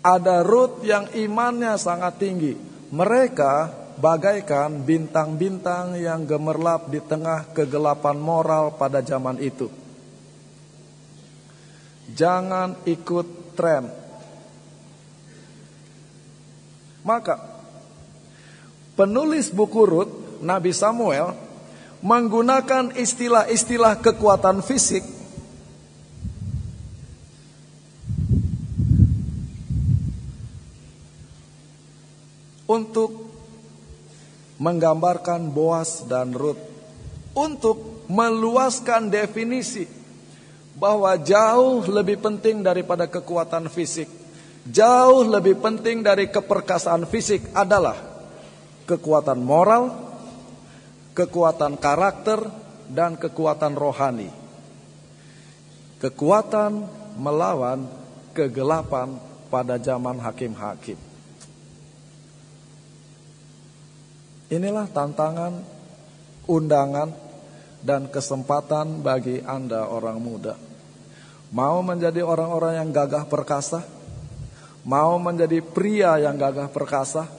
Ada 0.00 0.40
Ruth 0.40 0.80
yang 0.84 1.12
imannya 1.12 1.76
sangat 1.76 2.16
tinggi. 2.20 2.56
Mereka 2.90 3.52
bagaikan 4.00 4.80
bintang-bintang 4.80 6.00
yang 6.00 6.24
gemerlap 6.24 6.88
di 6.88 7.04
tengah 7.04 7.52
kegelapan 7.52 8.16
moral 8.16 8.72
pada 8.80 9.04
zaman 9.04 9.36
itu. 9.44 9.68
Jangan 12.16 12.80
ikut 12.88 13.54
tren. 13.54 13.84
Maka 17.04 17.36
penulis 18.96 19.52
buku 19.52 19.82
Ruth 19.84 20.14
Nabi 20.40 20.72
Samuel 20.72 21.32
menggunakan 22.00 22.96
istilah-istilah 22.96 24.00
kekuatan 24.00 24.64
fisik 24.64 25.19
untuk 32.70 33.26
menggambarkan 34.62 35.50
Boas 35.50 36.06
dan 36.06 36.30
Ruth 36.30 36.62
untuk 37.34 38.06
meluaskan 38.06 39.10
definisi 39.10 39.90
bahwa 40.78 41.18
jauh 41.18 41.82
lebih 41.90 42.22
penting 42.22 42.62
daripada 42.62 43.10
kekuatan 43.10 43.66
fisik 43.66 44.06
jauh 44.70 45.26
lebih 45.26 45.58
penting 45.58 46.06
dari 46.06 46.30
keperkasaan 46.30 47.10
fisik 47.10 47.50
adalah 47.50 47.98
kekuatan 48.86 49.42
moral 49.42 50.10
kekuatan 51.14 51.76
karakter, 51.76 52.40
dan 52.90 53.14
kekuatan 53.14 53.78
rohani. 53.78 54.30
Kekuatan 56.02 56.88
melawan 57.20 57.86
kegelapan 58.34 59.20
pada 59.52 59.76
zaman 59.76 60.16
hakim-hakim. 60.18 61.09
Inilah 64.50 64.90
tantangan, 64.90 65.62
undangan, 66.50 67.08
dan 67.80 68.10
kesempatan 68.10 69.00
bagi 69.00 69.40
Anda 69.40 69.86
orang 69.86 70.18
muda. 70.18 70.58
Mau 71.54 71.80
menjadi 71.86 72.22
orang-orang 72.26 72.82
yang 72.82 72.90
gagah 72.90 73.24
perkasa? 73.30 73.86
Mau 74.84 75.16
menjadi 75.22 75.62
pria 75.62 76.18
yang 76.18 76.34
gagah 76.34 76.68
perkasa? 76.68 77.30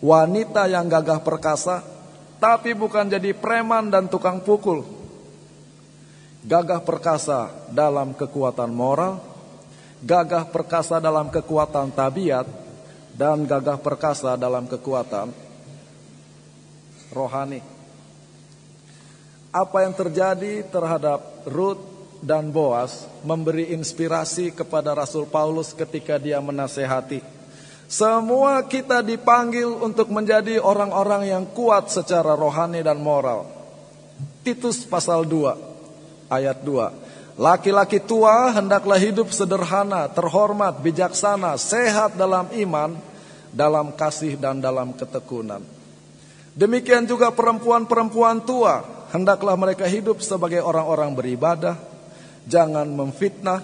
Wanita 0.00 0.68
yang 0.68 0.88
gagah 0.88 1.20
perkasa? 1.20 2.00
tapi 2.40 2.72
bukan 2.72 3.06
jadi 3.06 3.36
preman 3.36 3.92
dan 3.92 4.08
tukang 4.08 4.40
pukul. 4.40 4.82
Gagah 6.40 6.80
perkasa 6.80 7.52
dalam 7.68 8.16
kekuatan 8.16 8.72
moral, 8.72 9.20
gagah 10.00 10.48
perkasa 10.48 10.96
dalam 10.96 11.28
kekuatan 11.28 11.92
tabiat, 11.92 12.48
dan 13.12 13.44
gagah 13.44 13.76
perkasa 13.76 14.40
dalam 14.40 14.64
kekuatan 14.64 15.49
rohani. 17.14 17.60
Apa 19.50 19.82
yang 19.82 19.94
terjadi 19.94 20.62
terhadap 20.70 21.46
Ruth 21.46 21.82
dan 22.22 22.54
Boas 22.54 23.08
memberi 23.26 23.74
inspirasi 23.74 24.54
kepada 24.54 24.94
Rasul 24.94 25.26
Paulus 25.26 25.74
ketika 25.74 26.20
dia 26.20 26.38
menasehati 26.38 27.40
semua 27.90 28.62
kita 28.70 29.02
dipanggil 29.02 29.66
untuk 29.66 30.14
menjadi 30.14 30.62
orang-orang 30.62 31.26
yang 31.26 31.42
kuat 31.50 31.90
secara 31.90 32.38
rohani 32.38 32.86
dan 32.86 33.02
moral. 33.02 33.50
Titus 34.46 34.86
pasal 34.86 35.26
2 35.26 36.30
ayat 36.30 36.62
2. 36.62 37.34
Laki-laki 37.34 37.98
tua 37.98 38.54
hendaklah 38.54 38.94
hidup 38.94 39.34
sederhana, 39.34 40.06
terhormat, 40.06 40.78
bijaksana, 40.78 41.58
sehat 41.58 42.14
dalam 42.14 42.46
iman, 42.62 42.94
dalam 43.50 43.90
kasih 43.90 44.38
dan 44.38 44.62
dalam 44.62 44.94
ketekunan. 44.94 45.79
Demikian 46.54 47.06
juga 47.06 47.30
perempuan-perempuan 47.30 48.42
tua, 48.42 48.82
hendaklah 49.14 49.54
mereka 49.54 49.86
hidup 49.86 50.18
sebagai 50.18 50.58
orang-orang 50.62 51.14
beribadah, 51.14 51.78
jangan 52.50 52.90
memfitnah, 52.90 53.62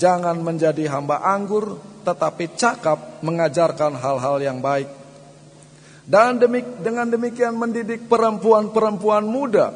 jangan 0.00 0.40
menjadi 0.40 0.88
hamba 0.88 1.20
anggur, 1.20 1.76
tetapi 2.04 2.56
cakap 2.56 3.20
mengajarkan 3.20 3.96
hal-hal 4.00 4.36
yang 4.40 4.58
baik. 4.64 4.88
Dan 6.04 6.36
demik, 6.36 6.84
dengan 6.84 7.08
demikian 7.08 7.56
mendidik 7.56 8.08
perempuan-perempuan 8.08 9.24
muda 9.24 9.72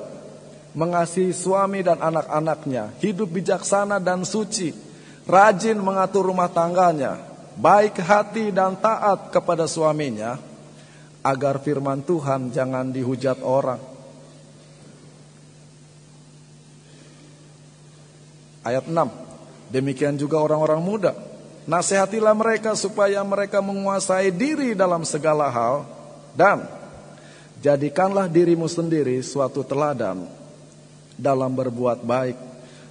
mengasihi 0.76 1.32
suami 1.32 1.80
dan 1.80 2.00
anak-anaknya, 2.00 2.92
hidup 3.00 3.32
bijaksana 3.32 3.96
dan 3.96 4.28
suci, 4.28 4.76
rajin 5.24 5.80
mengatur 5.80 6.28
rumah 6.28 6.52
tangganya, 6.52 7.16
baik 7.56 7.98
hati 8.04 8.52
dan 8.52 8.76
taat 8.76 9.32
kepada 9.32 9.64
suaminya, 9.64 10.36
agar 11.28 11.60
firman 11.60 12.00
Tuhan 12.00 12.48
jangan 12.48 12.88
dihujat 12.88 13.44
orang. 13.44 13.80
Ayat 18.64 18.88
6. 18.88 18.96
Demikian 19.68 20.16
juga 20.16 20.40
orang-orang 20.40 20.80
muda 20.80 21.12
Nasihatilah 21.68 22.32
mereka 22.32 22.72
supaya 22.72 23.20
mereka 23.20 23.60
menguasai 23.60 24.32
diri 24.32 24.72
dalam 24.72 25.04
segala 25.04 25.52
hal 25.52 25.84
dan 26.32 26.64
jadikanlah 27.60 28.24
dirimu 28.24 28.64
sendiri 28.64 29.20
suatu 29.20 29.60
teladan 29.60 30.24
dalam 31.12 31.52
berbuat 31.52 32.00
baik. 32.08 32.40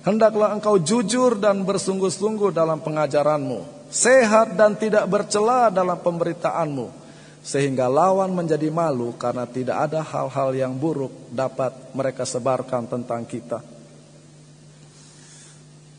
Hendaklah 0.06 0.54
engkau 0.54 0.78
jujur 0.78 1.42
dan 1.42 1.66
bersungguh-sungguh 1.66 2.54
dalam 2.54 2.78
pengajaranmu, 2.78 3.90
sehat 3.90 4.54
dan 4.54 4.78
tidak 4.78 5.10
bercela 5.10 5.74
dalam 5.74 5.98
pemberitaanmu, 5.98 7.07
sehingga 7.48 7.88
lawan 7.88 8.36
menjadi 8.36 8.68
malu 8.68 9.16
karena 9.16 9.48
tidak 9.48 9.88
ada 9.88 10.04
hal-hal 10.04 10.52
yang 10.52 10.76
buruk 10.76 11.32
dapat 11.32 11.72
mereka 11.96 12.28
sebarkan 12.28 12.92
tentang 12.92 13.24
kita. 13.24 13.64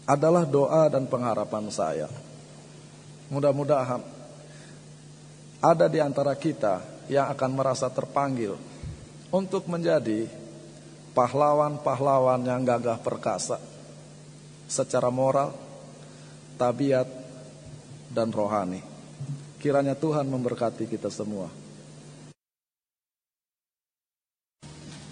Adalah 0.04 0.44
doa 0.44 0.92
dan 0.92 1.08
pengharapan 1.08 1.72
saya. 1.72 2.08
Mudah-mudahan 3.32 4.04
ada 5.64 5.86
di 5.88 6.04
antara 6.04 6.36
kita 6.36 6.84
yang 7.08 7.32
akan 7.32 7.50
merasa 7.56 7.88
terpanggil 7.88 8.52
untuk 9.32 9.64
menjadi 9.72 10.28
pahlawan-pahlawan 11.16 12.44
yang 12.44 12.60
gagah 12.60 13.00
perkasa 13.00 13.56
secara 14.68 15.08
moral, 15.08 15.56
tabiat, 16.60 17.08
dan 18.12 18.28
rohani. 18.32 18.87
Kiranya 19.58 19.98
Tuhan 19.98 20.30
memberkati 20.30 20.86
kita 20.86 21.10
semua. 21.10 21.50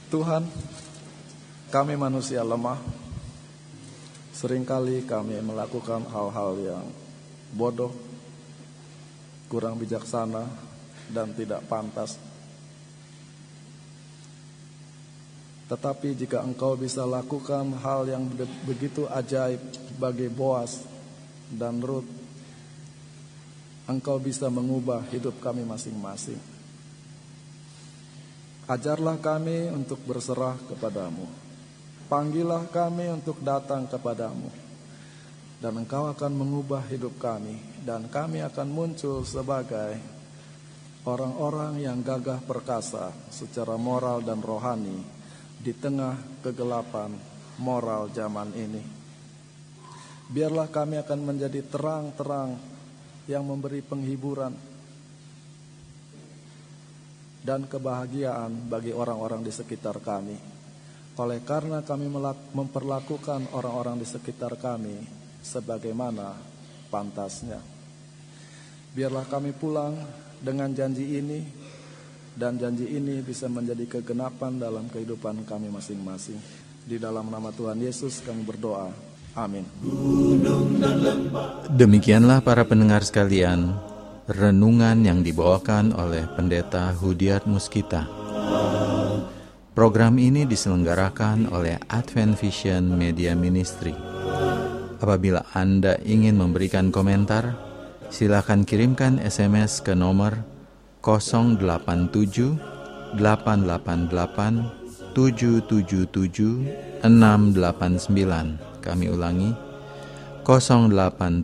Tuhan, 0.06 0.46
kami 1.74 1.98
manusia 1.98 2.46
lemah. 2.46 2.78
Seringkali 4.30 5.02
kami 5.02 5.42
melakukan 5.42 6.06
hal-hal 6.06 6.52
yang 6.62 6.86
bodoh, 7.58 7.90
kurang 9.50 9.82
bijaksana, 9.82 10.46
dan 11.10 11.34
tidak 11.34 11.66
pantas. 11.66 12.14
Tetapi 15.66 16.14
jika 16.14 16.46
engkau 16.46 16.78
bisa 16.78 17.02
lakukan 17.02 17.74
hal 17.82 18.06
yang 18.06 18.30
begitu 18.62 19.10
ajaib 19.10 19.58
bagi 19.98 20.30
Boas 20.30 20.86
dan 21.50 21.82
Ruth, 21.82 22.25
engkau 23.86 24.18
bisa 24.18 24.50
mengubah 24.50 25.06
hidup 25.14 25.38
kami 25.38 25.62
masing-masing. 25.62 26.38
Ajarlah 28.66 29.14
kami 29.22 29.70
untuk 29.70 30.02
berserah 30.02 30.58
kepadamu. 30.66 31.26
Panggillah 32.10 32.66
kami 32.70 33.10
untuk 33.14 33.38
datang 33.42 33.86
kepadamu 33.86 34.66
dan 35.56 35.72
Engkau 35.82 36.12
akan 36.12 36.32
mengubah 36.36 36.84
hidup 36.92 37.16
kami 37.16 37.56
dan 37.82 38.06
kami 38.12 38.44
akan 38.44 38.68
muncul 38.68 39.24
sebagai 39.24 39.96
orang-orang 41.08 41.80
yang 41.80 42.04
gagah 42.04 42.42
perkasa 42.44 43.14
secara 43.32 43.78
moral 43.80 44.20
dan 44.20 44.44
rohani 44.44 45.00
di 45.56 45.72
tengah 45.72 46.42
kegelapan 46.44 47.16
moral 47.56 48.12
zaman 48.12 48.52
ini. 48.52 48.82
Biarlah 50.26 50.68
kami 50.68 51.00
akan 51.00 51.20
menjadi 51.22 51.62
terang-terang 51.64 52.75
yang 53.26 53.42
memberi 53.46 53.82
penghiburan 53.82 54.54
dan 57.46 57.70
kebahagiaan 57.70 58.66
bagi 58.66 58.90
orang-orang 58.90 59.46
di 59.46 59.54
sekitar 59.54 60.02
kami. 60.02 60.34
Oleh 61.16 61.40
karena 61.46 61.80
kami 61.80 62.10
memperlakukan 62.52 63.54
orang-orang 63.54 64.02
di 64.02 64.06
sekitar 64.06 64.58
kami 64.58 64.98
sebagaimana 65.46 66.34
pantasnya. 66.90 67.62
Biarlah 68.90 69.24
kami 69.30 69.54
pulang 69.54 69.94
dengan 70.42 70.74
janji 70.74 71.16
ini 71.16 71.40
dan 72.36 72.60
janji 72.60 72.90
ini 72.92 73.24
bisa 73.24 73.48
menjadi 73.48 73.98
kegenapan 73.98 74.60
dalam 74.60 74.90
kehidupan 74.92 75.46
kami 75.48 75.72
masing-masing. 75.72 76.36
Di 76.86 77.00
dalam 77.00 77.30
nama 77.32 77.48
Tuhan 77.54 77.80
Yesus 77.80 78.20
kami 78.20 78.44
berdoa. 78.44 79.05
Amin. 79.36 79.68
Demikianlah 81.76 82.40
para 82.40 82.64
pendengar 82.64 83.04
sekalian, 83.04 83.76
renungan 84.24 85.04
yang 85.04 85.20
dibawakan 85.20 85.92
oleh 85.92 86.24
Pendeta 86.32 86.96
Hudiat 86.96 87.44
Muskita. 87.44 88.08
Program 89.76 90.16
ini 90.16 90.48
diselenggarakan 90.48 91.52
oleh 91.52 91.76
Advent 91.92 92.40
Vision 92.40 92.96
Media 92.96 93.36
Ministry. 93.36 93.92
Apabila 94.96 95.44
Anda 95.52 96.00
ingin 96.00 96.40
memberikan 96.40 96.88
komentar, 96.88 97.52
silakan 98.08 98.64
kirimkan 98.64 99.20
SMS 99.20 99.84
ke 99.84 99.92
nomor 99.92 100.40
087 101.04 103.20
888 103.20 105.12
777 105.12 107.04
689. 107.04 108.75
Kami 108.86 109.10
ulangi 109.10 109.50
087 110.46 111.42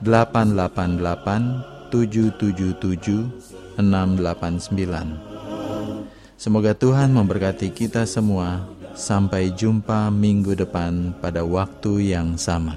888 0.00 1.92
777 1.92 3.76
689. 3.76 6.40
Semoga 6.40 6.72
Tuhan 6.72 7.12
memberkati 7.12 7.68
kita 7.68 8.08
semua. 8.08 8.64
Sampai 8.92 9.48
jumpa 9.56 10.12
minggu 10.12 10.52
depan 10.52 11.16
pada 11.16 11.40
waktu 11.44 12.12
yang 12.12 12.36
sama. 12.36 12.76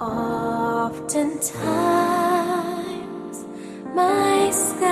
Oftentimes, 0.00 1.58
myself. 3.96 4.87